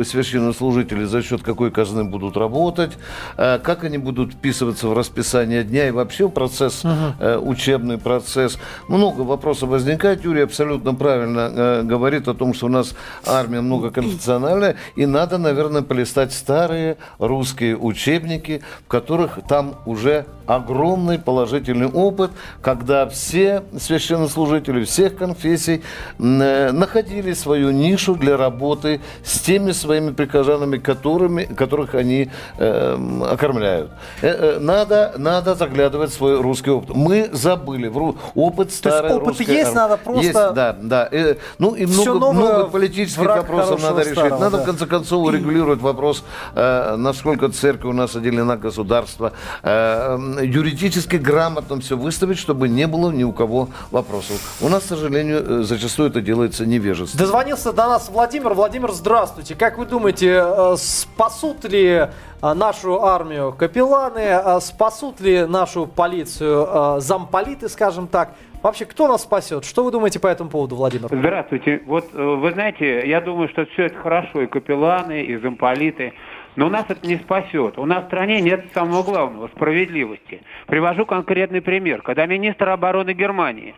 священнослужители, 0.03 1.03
за 1.05 1.21
счет 1.21 1.43
какой 1.43 1.71
казны 1.71 2.03
будут 2.03 2.37
работать, 2.37 2.91
как 3.35 3.83
они 3.83 3.97
будут 3.97 4.33
вписываться 4.33 4.87
в 4.87 4.93
расписание 4.93 5.63
дня 5.63 5.87
и 5.87 5.91
вообще 5.91 6.29
процесс, 6.29 6.83
uh 6.83 7.39
учебный 7.39 7.97
процесс. 7.97 8.57
Много 8.87 9.21
вопросов 9.21 9.69
возникает. 9.69 10.23
Юрий 10.23 10.41
абсолютно 10.41 10.93
правильно 10.93 11.81
говорит 11.83 12.27
о 12.27 12.33
том, 12.33 12.53
что 12.53 12.67
у 12.67 12.69
нас 12.69 12.95
армия 13.25 13.61
многоконфессиональная, 13.61 14.75
и 14.95 15.05
надо, 15.05 15.37
наверное, 15.37 15.81
полистать 15.81 16.33
старые 16.33 16.97
русские 17.17 17.77
учебники, 17.77 18.61
в 18.85 18.87
которых 18.87 19.39
там 19.47 19.75
уже 19.85 20.25
огромный 20.49 21.19
положительный 21.19 21.87
опыт, 21.87 22.31
когда 22.61 23.07
все 23.07 23.63
священнослужители 23.77 24.83
всех 24.83 25.15
конфессий 25.15 25.83
э, 26.17 26.71
находили 26.71 27.33
свою 27.33 27.71
нишу 27.71 28.15
для 28.15 28.35
работы 28.35 28.99
с 29.23 29.39
теми 29.39 29.71
своими 29.71 30.11
прихожанами, 30.11 30.77
которыми, 30.77 31.43
которых 31.43 31.93
они 31.95 32.29
э, 32.57 32.97
окормляют. 33.29 33.91
Э, 34.21 34.27
э, 34.27 34.59
надо, 34.59 35.13
надо 35.17 35.55
заглядывать 35.55 36.11
в 36.11 36.13
свой 36.13 36.41
русский 36.41 36.71
опыт. 36.71 36.95
Мы 36.95 37.29
забыли 37.31 37.87
в 37.87 38.15
опыт 38.35 38.71
старой 38.71 39.13
опыт 39.13 39.39
есть, 39.41 39.73
надо 39.73 39.97
просто... 39.97 40.23
Есть, 40.23 40.33
да, 40.33 40.75
да. 40.81 41.09
Ну 41.57 41.75
и 41.75 41.85
много, 41.85 42.31
много 42.31 42.65
политических 42.65 43.25
вопросов 43.25 43.81
надо 43.81 44.01
решить. 44.01 44.13
Старого, 44.13 44.39
надо, 44.39 44.57
да. 44.57 44.63
в 44.63 44.65
конце 44.65 44.85
концов, 44.85 45.31
регулировать 45.31 45.79
вопрос, 45.79 46.23
э, 46.55 46.95
насколько 46.97 47.49
церковь 47.49 47.91
у 47.91 47.93
нас 47.93 48.15
отделена 48.15 48.57
государство, 48.57 49.33
э, 49.63 50.38
юридически 50.43 51.17
грамотно 51.17 51.79
все 51.79 51.97
выставить, 51.97 52.37
чтобы 52.37 52.69
не 52.69 52.87
было 52.87 53.11
ни 53.11 53.23
у 53.23 53.31
кого 53.31 53.69
вопросов. 53.91 54.57
У 54.61 54.69
нас, 54.69 54.83
к 54.83 54.87
сожалению, 54.87 55.61
э, 55.61 55.63
зачастую 55.63 56.09
это 56.09 56.21
делается 56.21 56.65
невежественно. 56.65 57.23
Дозвонился 57.23 57.73
до 57.73 57.87
нас 57.87 58.09
Владимир. 58.09 58.53
Владимир, 58.53 58.91
здравствуйте. 58.91 59.55
Как 59.55 59.77
вы 59.77 59.85
думаете, 59.85 60.41
э, 60.43 60.75
спасут 60.77 61.65
ли 61.65 61.85
э, 61.85 62.07
нашу 62.53 63.03
армию 63.03 63.53
капелланы, 63.53 64.61
спасут 64.61 65.19
ли 65.19 65.45
нашу 65.45 65.87
полицию 65.87 66.99
замполиты, 67.01 67.67
скажем 67.69 68.07
так? 68.07 68.33
Вообще, 68.61 68.85
кто 68.85 69.07
нас 69.07 69.23
спасет? 69.23 69.63
Что 69.63 69.83
вы 69.83 69.91
думаете 69.91 70.19
по 70.19 70.27
этому 70.27 70.49
поводу, 70.49 70.75
Владимир? 70.75 71.07
Здравствуйте. 71.11 71.81
Вот 71.85 72.11
вы 72.13 72.51
знаете, 72.51 73.07
я 73.07 73.21
думаю, 73.21 73.47
что 73.49 73.65
все 73.67 73.85
это 73.85 73.97
хорошо, 73.99 74.41
и 74.41 74.47
капелланы, 74.47 75.21
и 75.21 75.37
замполиты. 75.37 76.13
Но 76.55 76.69
нас 76.69 76.85
это 76.89 77.05
не 77.07 77.17
спасет. 77.17 77.77
У 77.77 77.85
нас 77.85 78.03
в 78.03 78.07
стране 78.07 78.41
нет 78.41 78.65
самого 78.73 79.03
главного– 79.03 79.47
справедливости. 79.55 80.41
Привожу 80.67 81.05
конкретный 81.05 81.61
пример. 81.61 82.01
Когда 82.01 82.25
министр 82.25 82.69
обороны 82.69 83.13
Германии 83.13 83.75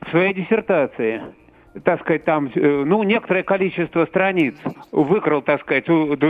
в 0.00 0.10
своей 0.10 0.34
диссертации 0.34 1.22
так 1.84 2.00
сказать, 2.00 2.24
там, 2.24 2.50
э, 2.54 2.84
ну, 2.86 3.02
некоторое 3.02 3.42
количество 3.42 4.06
страниц 4.06 4.54
выкрал, 4.92 5.42
так 5.42 5.60
сказать, 5.60 5.84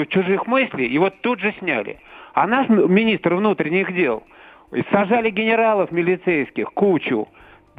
чужих 0.09 0.47
мыслей, 0.49 0.89
и 0.89 0.99
вот 0.99 1.21
тут 1.21 1.41
же 1.41 1.55
сняли. 1.61 1.99
А 2.35 2.47
наш 2.47 2.69
министр 2.69 3.35
внутренних 3.35 3.95
дел 3.95 4.25
сажали 4.91 5.31
генералов 5.31 5.93
милицейских, 5.93 6.73
кучу, 6.73 7.29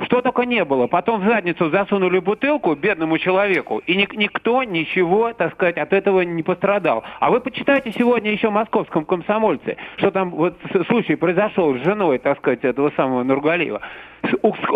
что 0.05 0.21
только 0.21 0.43
не 0.43 0.63
было. 0.63 0.87
Потом 0.87 1.21
в 1.21 1.25
задницу 1.25 1.69
засунули 1.69 2.19
бутылку 2.19 2.75
бедному 2.75 3.17
человеку, 3.17 3.79
и 3.79 3.95
ник- 3.95 4.15
никто 4.15 4.63
ничего, 4.63 5.33
так 5.33 5.53
сказать, 5.53 5.77
от 5.77 5.93
этого 5.93 6.21
не 6.21 6.43
пострадал. 6.43 7.03
А 7.19 7.29
вы 7.31 7.39
почитайте 7.39 7.91
сегодня 7.91 8.31
еще 8.31 8.49
в 8.49 8.53
московском 8.53 9.05
комсомольце, 9.05 9.77
что 9.97 10.11
там 10.11 10.31
вот 10.31 10.55
случай 10.87 11.15
произошел 11.15 11.75
с 11.75 11.81
женой, 11.81 12.19
так 12.19 12.37
сказать, 12.37 12.63
этого 12.63 12.91
самого 12.95 13.23
Нургалиева. 13.23 13.81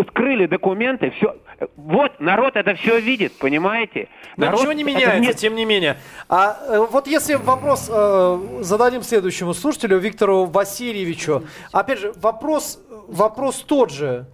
Скрыли 0.10 0.46
документы, 0.46 1.12
все. 1.12 1.36
Вот, 1.76 2.20
народ 2.20 2.56
это 2.56 2.76
все 2.76 3.00
видит, 3.00 3.38
понимаете? 3.38 4.08
Но 4.38 4.46
народ, 4.46 4.60
ничего 4.60 4.74
не 4.74 4.84
меняется, 4.84 5.20
нет... 5.20 5.36
тем 5.36 5.56
не 5.56 5.66
менее. 5.66 5.98
А 6.30 6.58
э, 6.68 6.88
вот 6.90 7.08
если 7.08 7.36
вопрос 7.36 7.90
э, 7.92 8.40
зададим 8.62 9.02
следующему 9.02 9.54
слушателю, 9.54 9.98
Виктору 9.98 10.46
Васильевичу. 10.46 11.44
Опять 11.72 12.00
же, 12.00 12.14
вопрос, 12.22 12.80
вопрос 13.08 13.58
тот 13.64 13.92
же. 13.92 14.26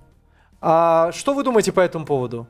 А 0.61 1.11
что 1.11 1.33
вы 1.33 1.43
думаете 1.43 1.71
по 1.71 1.79
этому 1.79 2.05
поводу? 2.05 2.47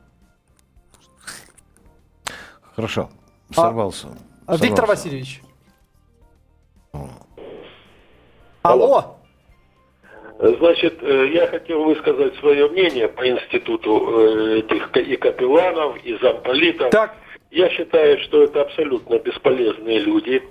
Хорошо. 2.74 3.10
Сорвался. 3.50 4.08
А, 4.46 4.52
Сорвался. 4.52 4.64
Виктор 4.66 4.86
Васильевич. 4.86 5.42
Алло. 8.62 9.16
Значит, 10.38 11.02
э, 11.02 11.30
я 11.32 11.48
хотел 11.48 11.84
высказать 11.84 12.36
свое 12.36 12.68
мнение 12.68 13.08
по 13.08 13.28
институту 13.28 14.20
э, 14.20 14.58
этих 14.58 14.96
и 14.96 15.16
капелланов, 15.16 15.96
и 16.04 16.16
замполитов. 16.18 16.90
Так. 16.90 17.16
Я 17.50 17.68
считаю, 17.70 18.20
что 18.20 18.44
это 18.44 18.62
абсолютно 18.62 19.18
бесполезные 19.18 20.00
люди, 20.00 20.42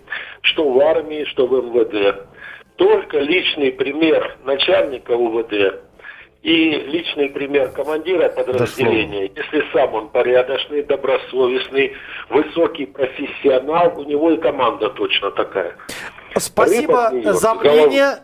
что 0.41 0.69
в 0.69 0.79
армии, 0.79 1.23
что 1.25 1.47
в 1.47 1.53
МВД. 1.53 2.27
Только 2.75 3.19
личный 3.19 3.71
пример 3.71 4.37
начальника 4.43 5.11
УВД 5.11 5.86
и 6.47 6.69
личный 6.87 7.27
пример 7.27 7.71
командира 7.71 8.29
подразделения, 8.29 9.29
если 9.35 9.65
сам 9.73 9.93
он 9.93 10.07
порядочный, 10.07 10.81
добросовестный, 10.81 11.91
высокий 12.29 12.85
профессионал, 12.85 13.99
у 13.99 14.05
него 14.05 14.31
и 14.31 14.37
команда 14.37 14.89
точно 14.91 15.31
такая. 15.31 15.75
Спасибо 16.37 17.11
за 17.33 17.53
мнение. 17.53 18.19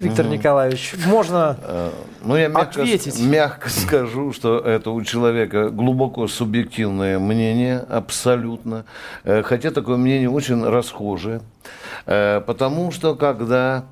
Виктор 0.00 0.26
угу. 0.26 0.34
Николаевич, 0.34 0.94
можно 1.06 1.56
э, 1.62 1.90
ну, 2.24 2.36
я 2.36 2.48
мягко, 2.48 2.82
ответить? 2.82 3.20
мягко 3.20 3.70
скажу, 3.70 4.32
что 4.32 4.58
это 4.58 4.90
у 4.90 5.00
человека 5.02 5.70
глубоко 5.70 6.26
субъективное 6.26 7.18
мнение, 7.18 7.78
абсолютно. 7.88 8.84
Э, 9.22 9.42
хотя 9.42 9.70
такое 9.70 9.96
мнение 9.96 10.28
очень 10.28 10.64
расхожее. 10.64 11.42
Э, 12.06 12.40
потому 12.46 12.90
что 12.90 13.14
когда 13.14 13.84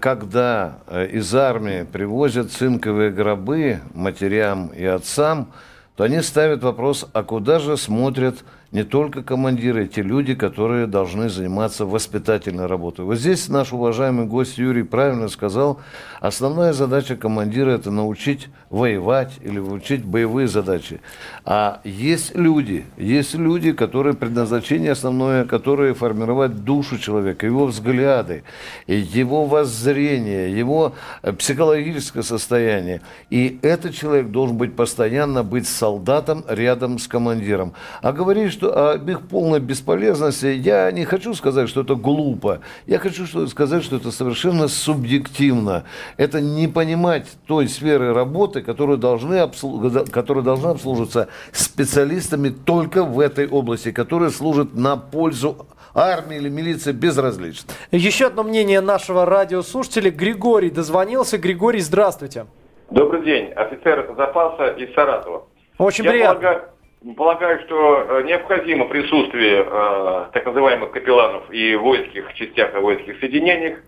когда 0.00 0.78
из 1.10 1.34
армии 1.34 1.82
привозят 1.82 2.52
цинковые 2.52 3.10
гробы 3.10 3.80
матерям 3.94 4.68
и 4.68 4.84
отцам, 4.84 5.48
то 5.96 6.04
они 6.04 6.20
ставят 6.20 6.62
вопрос, 6.62 7.04
а 7.12 7.24
куда 7.24 7.58
же 7.58 7.76
смотрят 7.76 8.44
не 8.72 8.82
только 8.82 9.22
командиры, 9.22 9.86
те 9.86 10.02
люди, 10.02 10.34
которые 10.34 10.86
должны 10.86 11.28
заниматься 11.28 11.86
воспитательной 11.86 12.66
работой. 12.66 13.04
Вот 13.04 13.16
здесь 13.16 13.48
наш 13.48 13.72
уважаемый 13.72 14.26
гость 14.26 14.58
Юрий 14.58 14.82
правильно 14.82 15.28
сказал, 15.28 15.80
основная 16.20 16.72
задача 16.72 17.16
командира– 17.16 17.70
это 17.72 17.90
научить 17.90 18.48
воевать 18.70 19.34
или 19.42 19.58
учить 19.60 20.04
боевые 20.04 20.48
задачи. 20.48 21.00
А 21.44 21.80
есть 21.84 22.34
люди, 22.34 22.84
есть 22.96 23.34
люди, 23.34 23.72
которые 23.72 24.14
предназначение 24.14 24.92
основное, 24.92 25.44
которые 25.44 25.94
формировать 25.94 26.64
душу 26.64 26.98
человека, 26.98 27.46
его 27.46 27.66
взгляды, 27.66 28.42
его 28.88 29.46
воззрение, 29.46 30.56
его 30.56 30.94
психологическое 31.38 32.22
состояние. 32.22 33.02
И 33.30 33.58
этот 33.62 33.94
человек 33.94 34.28
должен 34.28 34.56
быть 34.56 34.74
постоянно 34.74 35.44
быть 35.44 35.68
солдатом 35.68 36.44
рядом 36.48 36.98
с 36.98 37.06
командиром. 37.06 37.72
А 38.02 38.12
говорить, 38.12 38.52
что 38.56 38.92
об 38.92 39.08
их 39.08 39.22
полной 39.28 39.60
бесполезности, 39.60 40.46
я 40.46 40.90
не 40.90 41.04
хочу 41.04 41.34
сказать, 41.34 41.68
что 41.68 41.82
это 41.82 41.94
глупо. 41.94 42.60
Я 42.86 42.98
хочу 42.98 43.26
сказать, 43.46 43.84
что 43.84 43.96
это 43.96 44.10
совершенно 44.10 44.68
субъективно. 44.68 45.84
Это 46.16 46.40
не 46.40 46.68
понимать 46.68 47.26
той 47.46 47.68
сферы 47.68 48.12
работы, 48.12 48.62
которую 48.62 48.98
должны 48.98 49.36
обслуж... 49.36 49.92
которая 50.10 50.44
должна 50.44 50.70
обслуживаться 50.70 51.28
специалистами 51.52 52.48
только 52.48 53.04
в 53.04 53.20
этой 53.20 53.46
области, 53.46 53.92
которые 53.92 54.30
служат 54.30 54.74
на 54.74 54.96
пользу 54.96 55.66
армии 55.94 56.36
или 56.36 56.48
милиции 56.48 56.92
безразлично. 56.92 57.72
Еще 57.90 58.26
одно 58.26 58.42
мнение 58.42 58.80
нашего 58.80 59.26
радиослушателя. 59.26 60.10
Григорий 60.10 60.70
дозвонился. 60.70 61.38
Григорий, 61.38 61.80
здравствуйте. 61.80 62.46
Добрый 62.90 63.24
день. 63.24 63.52
Офицер 63.52 64.14
запаса 64.16 64.68
из 64.78 64.94
Саратова. 64.94 65.46
Очень 65.78 66.04
Я 66.04 66.10
приятно. 66.10 66.40
Полагаю, 66.40 66.68
полагаю, 67.16 67.60
что 67.66 68.00
э, 68.00 68.22
необходимо 68.24 68.86
присутствие 68.86 69.64
э, 69.66 70.26
так 70.32 70.46
называемых 70.46 70.90
капелланов 70.90 71.50
и 71.52 71.74
воинских 71.76 72.32
частях, 72.34 72.74
и 72.74 72.78
воинских 72.78 73.18
соединениях, 73.20 73.78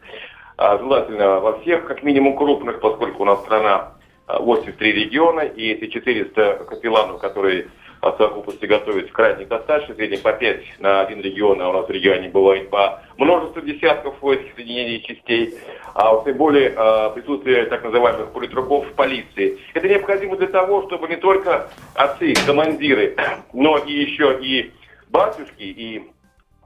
э, 0.59 0.79
желательно 0.79 1.41
во 1.41 1.59
всех, 1.61 1.87
как 1.87 2.03
минимум 2.03 2.37
крупных, 2.37 2.81
поскольку 2.81 3.23
у 3.23 3.27
нас 3.27 3.41
страна 3.41 3.95
83 4.27 4.91
э, 4.91 4.93
региона, 4.93 5.41
и 5.41 5.73
эти 5.73 5.87
400 5.91 6.67
капелланов, 6.69 7.21
которые 7.21 7.69
в 8.01 8.15
совокупности 8.17 8.67
готовится 8.67 9.13
крайне 9.13 9.45
достаточно, 9.45 9.95
в 9.95 9.97
среднем 9.97 10.21
по 10.21 10.33
5 10.33 10.63
на 10.79 11.01
один 11.01 11.21
регион, 11.21 11.61
а 11.61 11.71
у 11.71 11.73
нас 11.73 11.87
в 11.89 11.91
регионе 11.91 12.29
бывает 12.29 12.71
по 12.71 13.03
множеству 13.17 13.61
десятков 13.61 14.21
воинских 14.21 14.55
соединений 14.55 14.99
и 14.99 15.03
частей, 15.03 15.55
а 15.99 16.13
вот 16.13 16.25
тем 16.25 16.37
более 16.37 16.73
а, 16.77 17.11
присутствие 17.11 17.67
так 17.67 17.83
называемых 17.83 18.31
политруков 18.31 18.87
в 18.87 18.93
полиции. 18.93 19.59
Это 19.75 19.89
необходимо 19.89 20.37
для 20.37 20.47
того, 20.47 20.87
чтобы 20.87 21.09
не 21.09 21.17
только 21.17 21.71
отцы, 21.95 22.35
командиры, 22.47 23.17
но 23.53 23.79
и 23.79 23.93
еще 23.93 24.39
и 24.41 24.71
батюшки, 25.09 25.65
и 25.65 26.09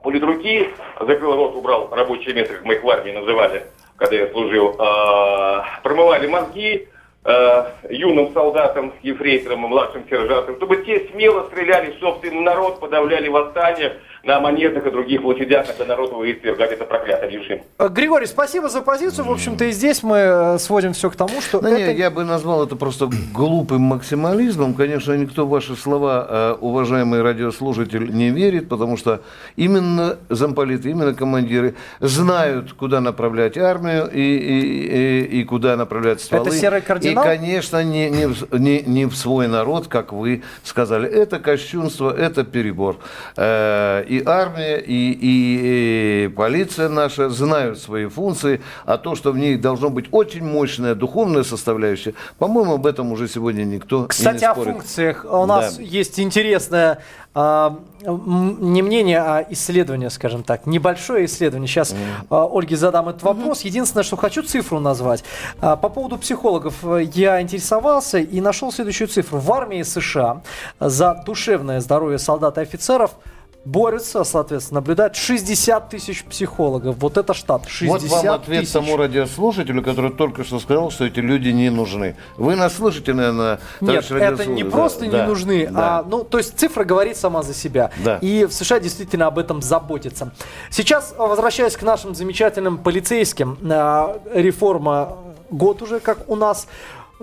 политруки, 0.03 0.69
закрыл 0.99 1.35
рот, 1.35 1.55
убрал 1.55 1.89
рабочее 1.91 2.35
место, 2.35 2.53
как 2.53 2.63
мы 2.63 2.75
их 2.75 2.83
в 2.83 2.89
армии 2.91 3.11
называли, 3.11 3.63
когда 3.97 4.17
я 4.17 4.29
служил, 4.29 4.75
а, 4.77 5.79
промывали 5.81 6.27
мозги, 6.27 6.87
э, 7.25 7.65
юным 7.89 8.33
солдатам, 8.33 8.93
ефрейторам 9.01 9.61
младшим 9.61 10.03
сержантам, 10.09 10.57
чтобы 10.57 10.77
те 10.83 11.07
смело 11.09 11.47
стреляли 11.47 11.91
в 11.91 11.99
собственный 11.99 12.41
народ, 12.41 12.79
подавляли 12.79 13.29
восстание, 13.29 13.93
на 14.23 14.39
монетах 14.39 14.85
и 14.87 14.89
других 14.89 15.21
площадях, 15.21 15.67
когда 15.67 15.85
народ 15.85 16.13
выискивает 16.13 16.59
это 16.59 16.85
проклятый 16.85 17.29
режим. 17.29 17.61
Э, 17.77 17.89
Григорий, 17.89 18.25
спасибо 18.25 18.69
за 18.69 18.81
позицию. 18.81 19.25
В 19.25 19.31
общем-то, 19.31 19.65
и 19.65 19.71
здесь 19.71 20.01
мы 20.01 20.17
э, 20.17 20.57
сводим 20.59 20.93
все 20.93 21.09
к 21.09 21.15
тому, 21.17 21.41
что... 21.41 21.61
Ну, 21.61 21.67
это... 21.67 21.91
не, 21.91 21.99
я 21.99 22.09
бы 22.09 22.23
назвал 22.23 22.65
это 22.65 22.77
просто 22.77 23.09
глупым 23.33 23.81
максимализмом. 23.81 24.75
Конечно, 24.75 25.11
никто 25.13 25.45
в 25.45 25.49
ваши 25.49 25.75
слова, 25.75 26.25
э, 26.29 26.55
уважаемый 26.61 27.21
радиослушатель, 27.21 28.13
не 28.13 28.29
верит, 28.29 28.69
потому 28.69 28.95
что 28.95 29.21
именно 29.57 30.17
замполиты, 30.29 30.89
именно 30.89 31.13
командиры 31.13 31.75
знают, 31.99 32.71
куда 32.71 33.01
направлять 33.01 33.57
армию 33.57 34.09
и, 34.09 34.21
и, 34.21 35.27
и, 35.31 35.41
и 35.41 35.43
куда 35.43 35.75
направлять 35.75 36.21
стволы. 36.21 36.47
Это 36.47 36.55
серый 36.55 36.79
кардинал? 36.79 37.25
И, 37.25 37.27
конечно, 37.27 37.83
не, 37.83 38.09
не, 38.09 38.29
не, 38.57 38.81
не 38.83 39.05
в 39.05 39.15
свой 39.15 39.49
народ, 39.49 39.89
как 39.89 40.13
вы 40.13 40.43
сказали. 40.63 41.09
Это 41.09 41.39
кощунство, 41.39 42.09
это 42.09 42.45
перебор 42.45 42.99
и 43.37 44.12
армия, 44.25 44.77
и, 44.77 45.11
и, 45.11 46.25
и 46.25 46.27
полиция 46.27 46.89
наша 46.89 47.29
знают 47.29 47.79
свои 47.79 48.07
функции, 48.07 48.61
а 48.85 48.97
то, 48.97 49.15
что 49.15 49.31
в 49.31 49.37
них 49.37 49.61
должно 49.61 49.89
быть 49.89 50.05
очень 50.11 50.43
мощная 50.43 50.95
духовная 50.95 51.43
составляющая, 51.43 52.13
по-моему, 52.37 52.73
об 52.73 52.85
этом 52.85 53.11
уже 53.11 53.27
сегодня 53.27 53.63
никто 53.63 54.05
Кстати, 54.05 54.41
не 54.41 54.51
спорит. 54.51 54.69
о 54.69 54.73
функциях. 54.73 55.25
У 55.29 55.45
нас 55.45 55.77
да. 55.77 55.83
есть 55.83 56.19
интересная 56.19 56.99
а, 57.35 57.79
не 58.05 58.83
мнение, 58.83 59.19
а 59.19 59.45
исследование, 59.49 60.11
скажем 60.11 60.43
так. 60.43 60.67
Небольшое 60.67 61.25
исследование. 61.25 61.67
Сейчас 61.67 61.93
mm. 61.93 61.97
а, 62.29 62.45
Ольге 62.45 62.77
задам 62.77 63.09
этот 63.09 63.23
вопрос. 63.23 63.61
Mm-hmm. 63.61 63.67
Единственное, 63.67 64.03
что 64.03 64.17
хочу 64.17 64.43
цифру 64.43 64.79
назвать. 64.79 65.23
А, 65.59 65.75
по 65.75 65.89
поводу 65.89 66.19
психологов 66.19 66.75
э, 66.83 67.09
я 67.13 67.41
интересовался 67.41 68.19
и 68.19 68.39
нашел 68.39 68.71
следующую 68.71 69.07
цифру. 69.07 69.39
В 69.39 69.51
армии 69.51 69.81
США 69.81 70.43
за 70.79 71.23
душевное 71.25 71.79
здоровье 71.79 72.19
солдат 72.19 72.57
и 72.59 72.61
офицеров– 72.61 73.11
борются, 73.65 74.23
соответственно, 74.23 74.81
наблюдают 74.81 75.15
60 75.15 75.89
тысяч 75.89 76.23
психологов. 76.25 76.97
Вот 76.99 77.17
это 77.17 77.33
штат. 77.33 77.67
60 77.67 78.01
вот 78.01 78.09
вам 78.09 78.35
ответ 78.35 78.61
тысяч. 78.61 78.73
тому 78.73 78.97
радиослушателю, 78.97 79.81
который 79.81 80.11
только 80.11 80.43
что 80.43 80.59
сказал, 80.59 80.91
что 80.91 81.05
эти 81.05 81.19
люди 81.19 81.49
не 81.49 81.69
нужны. 81.69 82.15
Вы 82.37 82.55
нас 82.55 82.75
слышите, 82.75 83.13
наверное, 83.13 83.59
Нет, 83.79 84.09
это 84.11 84.45
не 84.45 84.63
просто 84.63 85.09
да, 85.09 85.21
не 85.21 85.27
нужны, 85.27 85.67
да. 85.67 85.99
а, 85.99 86.03
ну, 86.03 86.23
то 86.23 86.37
есть 86.37 86.59
цифра 86.59 86.83
говорит 86.83 87.15
сама 87.15 87.43
за 87.43 87.53
себя. 87.53 87.91
Да. 88.03 88.17
И 88.17 88.45
в 88.45 88.53
США 88.53 88.79
действительно 88.79 89.27
об 89.27 89.39
этом 89.39 89.61
заботятся. 89.61 90.31
Сейчас, 90.69 91.15
возвращаясь 91.17 91.77
к 91.77 91.83
нашим 91.83 92.15
замечательным 92.15 92.77
полицейским, 92.77 93.57
а, 93.71 94.19
реформа 94.33 95.17
год 95.49 95.81
уже, 95.81 95.99
как 95.99 96.29
у 96.29 96.35
нас, 96.35 96.67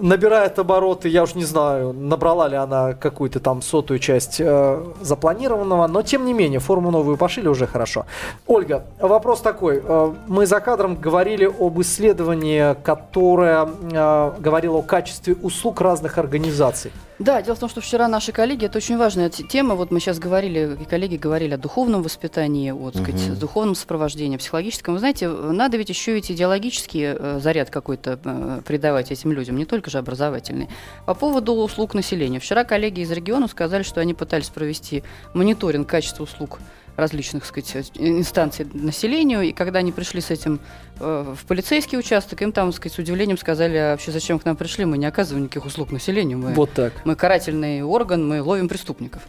набирает 0.00 0.58
обороты, 0.58 1.08
я 1.08 1.22
уж 1.22 1.34
не 1.34 1.44
знаю, 1.44 1.92
набрала 1.92 2.48
ли 2.48 2.56
она 2.56 2.94
какую-то 2.94 3.40
там 3.40 3.62
сотую 3.62 3.98
часть 3.98 4.40
э, 4.40 4.84
запланированного, 5.00 5.86
но 5.86 6.02
тем 6.02 6.24
не 6.24 6.32
менее, 6.32 6.60
форму 6.60 6.90
новую 6.90 7.16
пошили 7.16 7.48
уже 7.48 7.66
хорошо. 7.66 8.06
Ольга, 8.46 8.84
вопрос 8.98 9.40
такой. 9.40 9.82
Э, 9.84 10.12
мы 10.26 10.46
за 10.46 10.60
кадром 10.60 10.96
говорили 10.96 11.44
об 11.44 11.80
исследовании, 11.80 12.74
которое 12.82 13.66
э, 13.66 14.32
говорило 14.38 14.78
о 14.78 14.82
качестве 14.82 15.34
услуг 15.34 15.80
разных 15.80 16.18
организаций. 16.18 16.92
Да, 17.20 17.42
дело 17.42 17.54
в 17.54 17.58
том, 17.58 17.68
что 17.68 17.82
вчера 17.82 18.08
наши 18.08 18.32
коллеги, 18.32 18.64
это 18.64 18.78
очень 18.78 18.96
важная 18.96 19.28
тема, 19.28 19.74
вот 19.74 19.90
мы 19.90 20.00
сейчас 20.00 20.18
говорили, 20.18 20.78
и 20.80 20.84
коллеги 20.86 21.16
говорили 21.16 21.52
о 21.52 21.58
духовном 21.58 22.02
воспитании, 22.02 22.70
о, 22.70 22.90
так 22.90 23.02
сказать, 23.02 23.28
угу. 23.28 23.36
духовном 23.36 23.74
сопровождении, 23.74 24.38
психологическом. 24.38 24.94
Вы 24.94 25.00
знаете, 25.00 25.28
надо 25.28 25.76
ведь 25.76 25.90
еще 25.90 26.14
ведь 26.14 26.30
идеологический 26.30 27.14
э, 27.14 27.38
заряд 27.38 27.68
какой-то 27.68 28.18
э, 28.24 28.62
придавать 28.64 29.12
этим 29.12 29.32
людям, 29.32 29.58
не 29.58 29.66
только 29.66 29.90
же 29.90 29.98
образовательный. 29.98 30.70
По 31.04 31.12
поводу 31.12 31.52
услуг 31.52 31.92
населения. 31.92 32.40
Вчера 32.40 32.64
коллеги 32.64 33.00
из 33.00 33.10
региона 33.10 33.48
сказали, 33.48 33.82
что 33.82 34.00
они 34.00 34.14
пытались 34.14 34.48
провести 34.48 35.02
мониторинг 35.34 35.86
качества 35.86 36.22
услуг 36.22 36.58
различных 37.00 37.44
сказать, 37.44 37.90
инстанций 37.94 38.66
населению. 38.72 39.42
И 39.42 39.52
когда 39.52 39.80
они 39.80 39.92
пришли 39.92 40.20
с 40.20 40.30
этим 40.30 40.60
э, 41.00 41.34
в 41.36 41.44
полицейский 41.46 41.98
участок, 41.98 42.40
им 42.42 42.52
там 42.52 42.72
сказать, 42.72 42.94
с 42.94 42.98
удивлением 42.98 43.38
сказали, 43.38 43.76
а 43.76 43.90
вообще 43.92 44.12
зачем 44.12 44.38
к 44.38 44.44
нам 44.44 44.56
пришли, 44.56 44.84
мы 44.84 44.98
не 44.98 45.06
оказываем 45.06 45.44
никаких 45.44 45.66
услуг 45.66 45.90
населению. 45.90 46.38
Мы, 46.38 46.54
вот 46.54 46.72
так. 46.72 46.92
Мы 47.04 47.16
карательный 47.16 47.82
орган, 47.82 48.28
мы 48.28 48.42
ловим 48.42 48.68
преступников. 48.68 49.22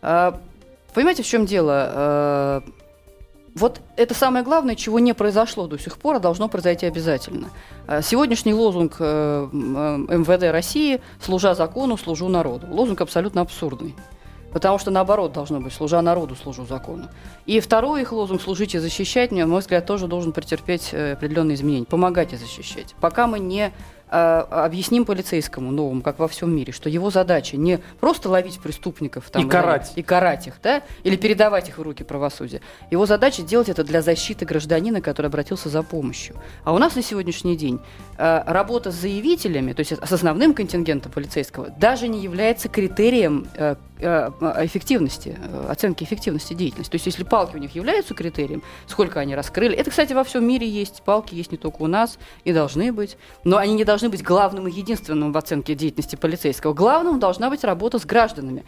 А, 0.00 0.40
понимаете, 0.94 1.22
в 1.22 1.26
чем 1.26 1.46
дело? 1.46 1.72
А, 1.74 2.62
вот 3.54 3.80
это 3.96 4.14
самое 4.14 4.44
главное, 4.44 4.74
чего 4.74 4.98
не 4.98 5.12
произошло 5.12 5.66
до 5.66 5.78
сих 5.78 5.98
пор, 5.98 6.16
а 6.16 6.20
должно 6.20 6.48
произойти 6.48 6.86
обязательно. 6.86 7.50
А, 7.86 8.00
сегодняшний 8.00 8.54
лозунг 8.54 8.96
э, 8.98 9.48
МВД 9.52 10.50
России 10.50 11.00
«Служа 11.20 11.54
закону, 11.54 11.98
служу 11.98 12.28
народу». 12.28 12.66
Лозунг 12.70 13.02
абсолютно 13.02 13.42
абсурдный. 13.42 13.94
Потому 14.52 14.78
что 14.78 14.90
наоборот 14.90 15.32
должно 15.32 15.60
быть, 15.60 15.72
служа 15.72 16.02
народу, 16.02 16.36
служу 16.36 16.66
закону. 16.66 17.08
И 17.46 17.60
второй 17.60 18.02
их 18.02 18.12
лозунг 18.12 18.42
«служить 18.42 18.74
и 18.74 18.78
защищать», 18.78 19.32
на 19.32 19.46
мой 19.46 19.60
взгляд, 19.60 19.86
тоже 19.86 20.06
должен 20.06 20.32
претерпеть 20.32 20.90
э, 20.92 21.12
определенные 21.12 21.54
изменения. 21.54 21.86
Помогать 21.86 22.32
и 22.32 22.36
защищать. 22.36 22.94
Пока 23.00 23.26
мы 23.26 23.38
не 23.38 23.72
объясним 24.12 25.06
полицейскому 25.06 25.70
новому, 25.70 26.02
как 26.02 26.18
во 26.18 26.28
всем 26.28 26.54
мире, 26.54 26.72
что 26.72 26.90
его 26.90 27.10
задача 27.10 27.56
не 27.56 27.78
просто 27.98 28.28
ловить 28.28 28.60
преступников 28.60 29.30
там, 29.30 29.46
и, 29.46 29.48
карать. 29.48 29.92
и 29.96 30.02
карать 30.02 30.46
их, 30.46 30.54
да, 30.62 30.82
или 31.02 31.16
передавать 31.16 31.70
их 31.70 31.78
в 31.78 31.82
руки 31.82 32.04
правосудия. 32.04 32.60
Его 32.90 33.06
задача 33.06 33.42
делать 33.42 33.70
это 33.70 33.84
для 33.84 34.02
защиты 34.02 34.44
гражданина, 34.44 35.00
который 35.00 35.28
обратился 35.28 35.70
за 35.70 35.82
помощью. 35.82 36.36
А 36.64 36.74
у 36.74 36.78
нас 36.78 36.94
на 36.94 37.02
сегодняшний 37.02 37.56
день 37.56 37.80
а, 38.18 38.44
работа 38.46 38.90
с 38.90 38.96
заявителями, 38.96 39.72
то 39.72 39.80
есть 39.80 39.92
с 39.92 40.12
основным 40.12 40.52
контингентом 40.52 41.10
полицейского, 41.10 41.70
даже 41.70 42.06
не 42.08 42.20
является 42.20 42.68
критерием 42.68 43.48
а, 43.56 43.76
эффективности, 44.02 45.38
оценки 45.68 46.02
эффективности 46.02 46.54
деятельности. 46.54 46.90
То 46.90 46.96
есть 46.96 47.06
если 47.06 47.24
палки 47.24 47.56
у 47.56 47.58
них 47.58 47.74
являются 47.74 48.14
критерием, 48.14 48.62
сколько 48.86 49.20
они 49.20 49.36
раскрыли, 49.36 49.76
это, 49.76 49.90
кстати, 49.90 50.12
во 50.12 50.24
всем 50.24 50.46
мире 50.46 50.68
есть, 50.68 51.02
палки 51.04 51.34
есть 51.34 51.52
не 51.52 51.58
только 51.58 51.82
у 51.82 51.86
нас 51.86 52.18
и 52.44 52.52
должны 52.52 52.92
быть, 52.92 53.16
но 53.44 53.58
они 53.58 53.74
не 53.74 53.84
должны 53.84 54.01
быть 54.08 54.22
главным 54.22 54.68
и 54.68 54.72
единственным 54.72 55.32
в 55.32 55.38
оценке 55.38 55.74
деятельности 55.74 56.16
полицейского. 56.16 56.74
Главным 56.74 57.18
должна 57.18 57.50
быть 57.50 57.64
работа 57.64 57.98
с 57.98 58.04
гражданами. 58.04 58.64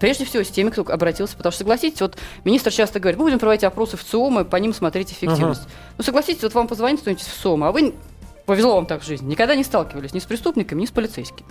Прежде 0.00 0.24
всего, 0.24 0.42
с 0.42 0.48
теми, 0.48 0.70
кто 0.70 0.82
обратился. 0.82 1.36
Потому 1.36 1.52
что, 1.52 1.60
согласитесь, 1.60 2.00
вот 2.00 2.18
министр 2.44 2.70
часто 2.70 3.00
говорит, 3.00 3.18
мы 3.18 3.24
будем 3.24 3.38
проводить 3.38 3.64
опросы 3.64 3.96
в 3.96 4.04
ЦИОМ 4.04 4.40
и 4.40 4.44
по 4.44 4.56
ним 4.56 4.74
смотреть 4.74 5.12
эффективность. 5.12 5.62
Uh-huh. 5.62 5.94
Ну, 5.98 6.04
согласитесь, 6.04 6.42
вот 6.42 6.54
вам 6.54 6.68
позвонит 6.68 7.00
кто-нибудь 7.00 7.22
в 7.22 7.42
ЦИОМ, 7.42 7.64
а 7.64 7.72
вы, 7.72 7.94
повезло 8.44 8.74
вам 8.74 8.86
так 8.86 9.02
в 9.02 9.06
жизни, 9.06 9.30
никогда 9.30 9.54
не 9.54 9.64
сталкивались 9.64 10.12
ни 10.12 10.18
с 10.18 10.24
преступниками, 10.24 10.82
ни 10.82 10.86
с 10.86 10.90
полицейскими. 10.90 11.48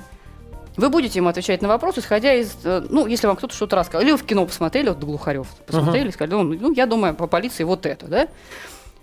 Вы 0.77 0.89
будете 0.89 1.19
ему 1.19 1.29
отвечать 1.29 1.61
на 1.61 1.69
вопрос, 1.69 1.97
исходя 1.97 2.33
из, 2.33 2.55
э, 2.65 2.85
ну, 2.89 3.07
если 3.07 3.27
вам 3.27 3.37
кто-то 3.37 3.55
что-то 3.55 3.77
рассказал. 3.77 4.01
Или 4.01 4.11
вы 4.11 4.17
в 4.17 4.25
кино 4.25 4.45
посмотрели, 4.45 4.89
вот 4.89 4.99
Глухарев 4.99 5.47
посмотрели, 5.65 6.09
uh-huh. 6.09 6.13
сказали, 6.13 6.33
ну, 6.33 6.43
ну, 6.43 6.73
я 6.73 6.85
думаю, 6.85 7.15
по 7.15 7.27
полиции 7.27 7.63
вот 7.63 7.85
это, 7.85 8.07
да? 8.07 8.27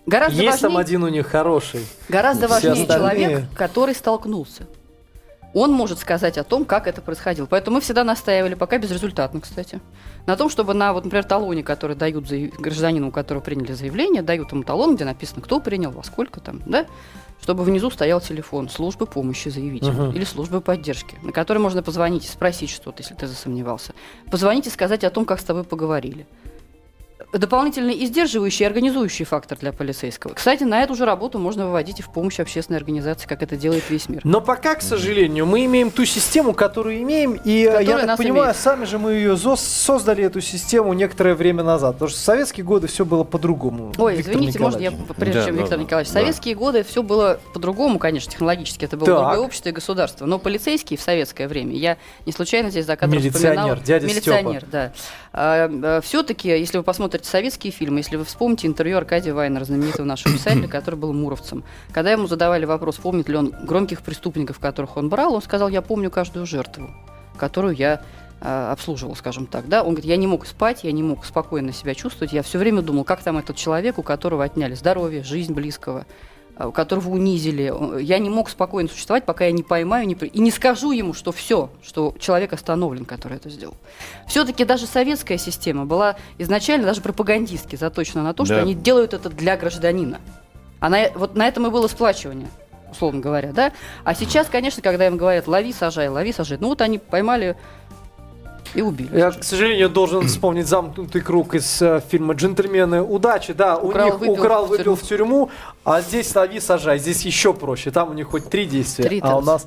Гораздо 0.07 0.43
Есть 0.43 0.63
важнее, 0.63 0.69
там 0.69 0.77
один 0.77 1.05
у 1.05 1.09
них 1.09 1.27
хороший. 1.27 1.87
Гораздо 2.09 2.49
важнее 2.49 2.83
остальные... 2.83 3.29
человек, 3.29 3.45
который 3.55 3.95
столкнулся 3.95 4.67
он 5.55 5.73
может 5.73 5.99
сказать 5.99 6.39
о 6.39 6.45
том, 6.45 6.65
как 6.65 6.87
это 6.87 7.01
происходило. 7.01 7.47
Поэтому 7.47 7.77
мы 7.77 7.81
всегда 7.81 8.05
настаивали, 8.05 8.55
пока 8.55 8.79
безрезультатно, 8.79 9.41
кстати, 9.41 9.81
на 10.27 10.37
том, 10.37 10.49
чтобы 10.49 10.75
на, 10.75 10.93
вот, 10.93 11.05
например, 11.05 11.25
талоне, 11.25 11.63
который 11.63 11.97
дают 11.97 12.29
заяв... 12.29 12.55
гражданину, 12.59 13.09
у 13.09 13.11
которого 13.11 13.43
приняли 13.43 13.73
заявление, 13.73 14.23
дают 14.23 14.53
ему 14.53 14.63
талон, 14.63 14.97
где 14.97 15.05
написано, 15.05 15.43
кто 15.43 15.61
принял, 15.61 15.91
во 15.91 16.03
сколько 16.03 16.41
там, 16.41 16.63
да, 16.67 16.87
чтобы 17.41 17.65
внизу 17.65 17.91
стоял 17.91 18.21
телефон 18.21 18.69
службы 18.69 19.05
помощи 19.05 19.49
заявителю 19.49 19.93
uh-huh. 19.93 20.15
или 20.15 20.25
службы 20.25 20.61
поддержки, 20.61 21.19
на 21.23 21.33
который 21.33 21.59
можно 21.59 21.83
позвонить 21.83 22.25
и 22.25 22.29
спросить 22.29 22.71
что-то, 22.71 23.03
если 23.03 23.15
ты 23.15 23.27
засомневался. 23.27 23.95
Позвонить 24.31 24.69
и 24.69 24.71
сказать 24.71 25.03
о 25.03 25.11
том, 25.11 25.25
как 25.25 25.41
с 25.41 25.45
тобой 25.45 25.65
поговорили 25.65 26.27
дополнительный 27.33 27.95
и 27.95 28.07
сдерживающий, 28.07 28.65
и 28.65 28.67
организующий 28.67 29.25
фактор 29.25 29.59
для 29.59 29.73
полицейского. 29.73 30.35
Кстати, 30.35 30.65
на 30.65 30.83
эту 30.83 30.95
же 30.95 31.05
работу 31.05 31.39
можно 31.39 31.67
выводить 31.67 32.01
и 32.01 32.03
в 32.03 32.11
помощь 32.11 32.39
общественной 32.41 32.79
организации, 32.79 33.27
как 33.27 33.43
это 33.43 33.57
делает 33.57 33.89
весь 33.89 34.09
мир. 34.09 34.21
Но 34.25 34.41
пока, 34.41 34.75
к 34.75 34.83
сожалению, 34.83 35.47
мы 35.47 35.65
имеем 35.65 35.91
ту 35.91 36.05
систему, 36.05 36.53
которую 36.53 37.01
имеем, 37.03 37.33
и 37.33 37.65
Которая 37.65 37.85
я 37.85 38.07
так 38.07 38.19
понимаю, 38.19 38.45
имеет. 38.45 38.57
сами 38.57 38.85
же 38.85 38.99
мы 38.99 39.13
ее 39.13 39.37
создали, 39.37 40.25
эту 40.25 40.41
систему, 40.41 40.93
некоторое 40.93 41.35
время 41.35 41.63
назад. 41.63 41.95
Потому 41.95 42.11
что 42.11 42.19
в 42.19 42.23
советские 42.23 42.65
годы 42.65 42.87
все 42.87 43.05
было 43.05 43.25
по-другому. 43.25 43.93
Ой, 43.99 44.17
Виктор 44.17 44.35
извините, 44.35 44.59
можно 44.59 44.79
я, 44.79 44.93
прежде 45.17 45.41
да, 45.41 45.47
чем 45.47 45.57
да, 45.57 45.63
Виктор 45.63 45.79
да, 45.79 45.85
Николаевич, 45.85 46.11
в 46.11 46.13
советские 46.13 46.55
годы 46.55 46.85
все 46.85 47.03
было 47.03 47.41
по-другому, 47.55 47.99
конечно, 47.99 48.31
технологически, 48.31 48.85
это 48.85 48.97
было 48.97 49.07
так. 49.07 49.19
другое 49.19 49.39
общество 49.47 49.69
и 49.71 49.73
государство. 49.73 50.27
Но 50.27 50.39
полицейские 50.39 50.99
в 50.99 51.03
советское 51.03 51.49
время, 51.49 51.75
я 51.77 51.97
не 52.27 52.33
случайно 52.33 52.71
здесь 52.71 52.87
за 52.87 52.97
кадром 52.97 53.19
Милиционер, 53.19 53.55
вспоминал... 53.55 53.77
дядя 53.83 54.07
Милиционер, 54.07 54.61
Степа. 54.61 54.73
да. 54.73 54.93
А, 55.33 55.71
а, 55.71 56.01
все-таки, 56.03 56.49
если 56.49 56.79
вы 56.79 56.85
посмотрите 56.85 57.29
советские 57.29 57.73
фильмы, 57.73 58.01
если 58.01 58.17
вы 58.17 58.25
вспомните 58.25 58.67
интервью 58.67 58.99
Аркадия 58.99 59.33
Вайнера, 59.33 59.65
знаменитого 59.65 60.05
нашего 60.05 60.35
писателя, 60.35 60.69
который 60.69 60.97
был 60.97 61.13
муровцем, 61.13 61.65
когда 61.91 62.13
ему 62.13 62.27
задавали 62.27 62.65
вопрос, 62.67 62.97
помнит 62.97 63.29
ли 63.29 63.37
он 63.37 63.55
громких 63.65 64.03
преступников, 64.03 64.59
которых 64.59 64.97
он 64.97 65.09
брал, 65.09 65.35
он 65.35 65.43
сказал, 65.43 65.69
я 65.69 65.81
помню 65.81 66.11
каждую 66.11 66.45
жертву, 66.45 66.91
которую 67.39 67.75
я 67.75 68.03
а, 68.43 68.73
обслуживал, 68.73 69.17
скажем 69.17 69.47
так, 69.47 69.69
да, 69.69 69.83
он 69.83 69.91
говорит, 69.91 70.05
я 70.05 70.17
не 70.17 70.27
мог 70.27 70.47
спать, 70.47 70.85
я 70.85 70.93
не 70.93 71.03
мог 71.03 71.25
спокойно 71.25 71.73
себя 71.73 71.95
чувствовать, 71.95 72.33
я 72.33 72.43
все 72.43 72.59
время 72.59 72.83
думал, 72.83 73.05
как 73.05 73.23
там 73.23 73.39
этот 73.39 73.57
человек, 73.57 73.99
у 73.99 74.03
которого 74.03 74.45
отняли 74.45 74.75
здоровье, 74.75 75.23
жизнь 75.23 75.55
близкого, 75.55 76.05
которого 76.57 77.11
унизили. 77.11 77.73
Я 78.03 78.19
не 78.19 78.31
мог 78.31 78.51
спокойно 78.51 78.89
существовать, 78.89 79.25
пока 79.25 79.47
я 79.47 79.53
не 79.53 79.63
поймаю 79.63 80.07
не, 80.07 80.15
и 80.15 80.41
не 80.41 80.51
скажу 80.51 80.93
ему, 80.93 81.15
что 81.15 81.33
все, 81.33 81.71
что 81.83 82.15
человек 82.19 82.53
остановлен, 82.53 83.05
который 83.05 83.37
это 83.37 83.51
сделал. 83.51 83.75
Все-таки 84.27 84.65
даже 84.65 84.87
советская 84.87 85.39
система 85.39 85.87
была 85.87 86.17
изначально 86.39 86.87
даже 86.87 87.01
пропагандистски 87.01 87.77
заточена 87.77 88.23
на 88.23 88.35
то, 88.35 88.45
что 88.45 88.57
да. 88.57 88.63
они 88.63 88.75
делают 88.75 89.15
это 89.15 89.29
для 89.31 89.57
гражданина. 89.57 90.21
Она, 90.81 90.99
вот 91.15 91.37
на 91.37 91.47
этом 91.47 91.67
и 91.67 91.71
было 91.71 91.89
сплачивание 91.89 92.49
условно 92.93 93.21
говоря, 93.21 93.53
да? 93.53 93.73
А 94.05 94.15
сейчас, 94.15 94.49
конечно, 94.49 94.83
когда 94.83 95.07
им 95.07 95.17
говорят, 95.17 95.49
лови, 95.49 95.73
сажай, 95.73 96.09
лови, 96.09 96.33
сажай, 96.33 96.59
ну 96.61 96.69
вот 96.69 96.83
они 96.83 96.99
поймали 96.99 97.57
и 98.75 98.83
убили. 98.83 99.17
Я, 99.17 99.31
к 99.31 99.45
сожалению, 99.45 99.89
должен 99.89 100.27
вспомнить 100.27 100.67
замкнутый 100.67 101.21
круг 101.21 101.55
из 101.55 101.83
э, 101.83 102.01
фильма 102.09 102.35
«Джентльмены 102.35 103.03
удачи». 103.03 103.53
Да, 103.53 103.77
украл, 103.77 104.07
у 104.07 104.11
них 104.11 104.21
выпил, 104.21 104.33
украл, 104.33 104.67
выпил 104.67 104.97
в 104.97 105.03
тюрьму, 105.03 105.51
а 105.85 106.01
здесь 106.01 106.35
лови, 106.35 106.61
сажай. 106.61 106.99
Здесь 106.99 107.23
еще 107.23 107.53
проще. 107.53 107.91
Там 107.91 108.11
у 108.11 108.13
них 108.15 108.29
хоть 108.29 108.49
три 108.49 108.67
действия, 108.67 109.05
три 109.05 109.21
а 109.23 109.37
у 109.37 109.43
нас 109.43 109.67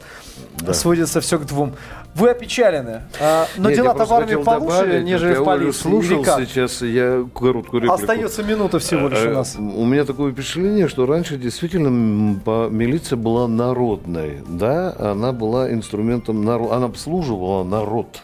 да. 0.58 0.74
сводится 0.74 1.22
все 1.22 1.38
к 1.38 1.46
двум. 1.46 1.74
Вы 2.16 2.30
опечалены. 2.30 3.02
А, 3.20 3.46
но 3.58 3.72
дела-то 3.72 4.06
в 4.06 4.14
армии 4.14 4.36
получше, 4.36 4.80
добавить, 4.80 5.04
нежели 5.04 5.36
в 5.36 5.44
полиции. 5.44 5.82
слушал 5.82 6.24
сейчас, 6.24 6.82
я 6.82 7.28
короткую 7.34 7.84
реплику. 7.84 7.94
Остается 7.94 8.42
минута 8.42 8.80
всего 8.80 9.10
лишь 9.10 9.26
у 9.26 9.32
нас. 9.32 9.56
У 9.58 9.86
меня 9.86 10.06
такое 10.06 10.32
впечатление, 10.32 10.88
что 10.88 11.06
раньше 11.06 11.38
действительно 11.38 11.90
милиция 12.70 13.18
была 13.18 13.48
народной. 13.48 14.42
Да, 14.48 14.96
она 14.98 15.34
была 15.34 15.72
инструментом, 15.72 16.50
она 16.50 16.86
обслуживала 16.86 17.66
народ. 17.66 18.22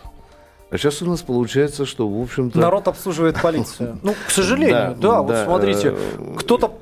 А 0.72 0.78
сейчас 0.78 1.02
у 1.02 1.06
нас 1.06 1.22
получается, 1.22 1.86
что, 1.86 2.08
в 2.08 2.22
общем-то... 2.22 2.58
Народ 2.58 2.88
обслуживает 2.88 3.42
полицию. 3.42 4.00
Ну, 4.04 4.16
к 4.28 4.32
сожалению, 4.32 4.96
да, 5.00 5.22
вот 5.22 5.36
смотрите, 5.46 5.96
э, 5.98 6.36
кто-то 6.38 6.80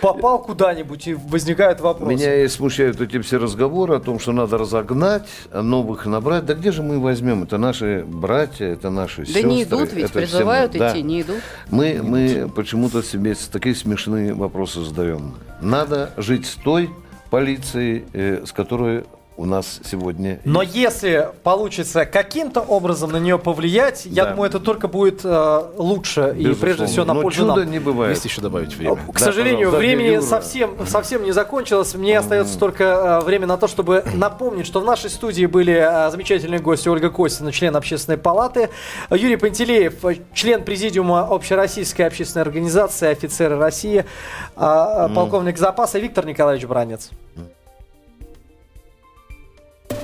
попал 0.00 0.42
куда-нибудь 0.42 1.06
и 1.06 1.14
возникают 1.14 1.80
вопросы. 1.80 2.12
Меня 2.12 2.44
и 2.44 2.48
смущают 2.48 3.00
эти 3.00 3.20
все 3.20 3.38
разговоры 3.38 3.96
о 3.96 4.00
том, 4.00 4.18
что 4.18 4.32
надо 4.32 4.58
разогнать, 4.58 5.26
новых 5.52 6.04
набрать. 6.06 6.44
Да 6.44 6.54
где 6.54 6.70
же 6.70 6.82
мы 6.82 7.00
возьмем? 7.00 7.44
Это 7.44 7.56
наши 7.56 8.04
братья, 8.06 8.66
это 8.66 8.90
наши 8.90 9.22
да 9.22 9.26
сестры. 9.26 9.42
Да 9.42 9.48
не 9.48 9.62
идут, 9.62 9.92
ведь 9.92 10.04
это 10.04 10.14
призывают 10.14 10.72
идти, 10.72 10.78
да. 10.78 11.00
не 11.00 11.22
идут. 11.22 11.40
Мы, 11.70 12.00
мы 12.02 12.50
почему-то 12.54 13.02
себе 13.02 13.34
такие 13.50 13.74
смешные 13.74 14.34
вопросы 14.34 14.84
задаем. 14.84 15.34
Надо 15.60 16.12
жить 16.18 16.46
с 16.46 16.54
той 16.56 16.90
полицией, 17.30 18.04
э, 18.12 18.44
с 18.46 18.52
которой 18.52 19.04
у 19.36 19.46
нас 19.46 19.80
сегодня. 19.84 20.40
Но 20.44 20.62
есть. 20.62 20.74
если 20.74 21.28
получится 21.42 22.06
каким-то 22.06 22.60
образом 22.60 23.10
на 23.10 23.16
нее 23.16 23.38
повлиять, 23.38 24.02
да. 24.04 24.22
я 24.22 24.26
думаю, 24.30 24.48
это 24.48 24.60
только 24.60 24.86
будет 24.86 25.22
э, 25.24 25.62
лучше 25.76 26.32
Безусловно. 26.34 26.52
и 26.52 26.54
прежде 26.54 26.86
всего 26.86 27.04
на 27.04 27.14
Но 27.14 27.22
пользу 27.22 27.40
чудо 27.40 27.56
нам. 27.56 27.70
не 27.70 27.78
бывает. 27.80 28.14
Есть 28.14 28.24
еще 28.24 28.40
добавить 28.40 28.76
время. 28.76 28.96
К 28.96 29.12
да, 29.12 29.24
сожалению, 29.24 29.70
времени 29.70 30.20
совсем, 30.20 30.86
совсем 30.86 31.24
не 31.24 31.32
закончилось. 31.32 31.94
Мне 31.94 32.18
остается 32.18 32.58
только 32.58 32.84
э, 32.84 33.24
время 33.24 33.46
на 33.46 33.56
то, 33.56 33.66
чтобы 33.66 34.04
напомнить, 34.14 34.66
что 34.66 34.80
в 34.80 34.84
нашей 34.84 35.10
студии 35.10 35.46
были 35.46 35.74
э, 35.74 36.10
замечательные 36.10 36.60
гости 36.60 36.88
Ольга 36.88 37.10
Костина, 37.10 37.50
член 37.50 37.74
общественной 37.74 38.18
палаты, 38.18 38.70
Юрий 39.10 39.36
Пантелеев, 39.36 39.94
член 40.32 40.62
президиума 40.62 41.26
общероссийской 41.28 42.06
общественной 42.06 42.42
организации 42.42 43.08
офицеры 43.08 43.56
России, 43.56 44.04
э, 44.56 45.08
полковник 45.14 45.58
запаса 45.58 45.98
Виктор 45.98 46.24
Николаевич 46.24 46.66
Бранец. 46.66 47.10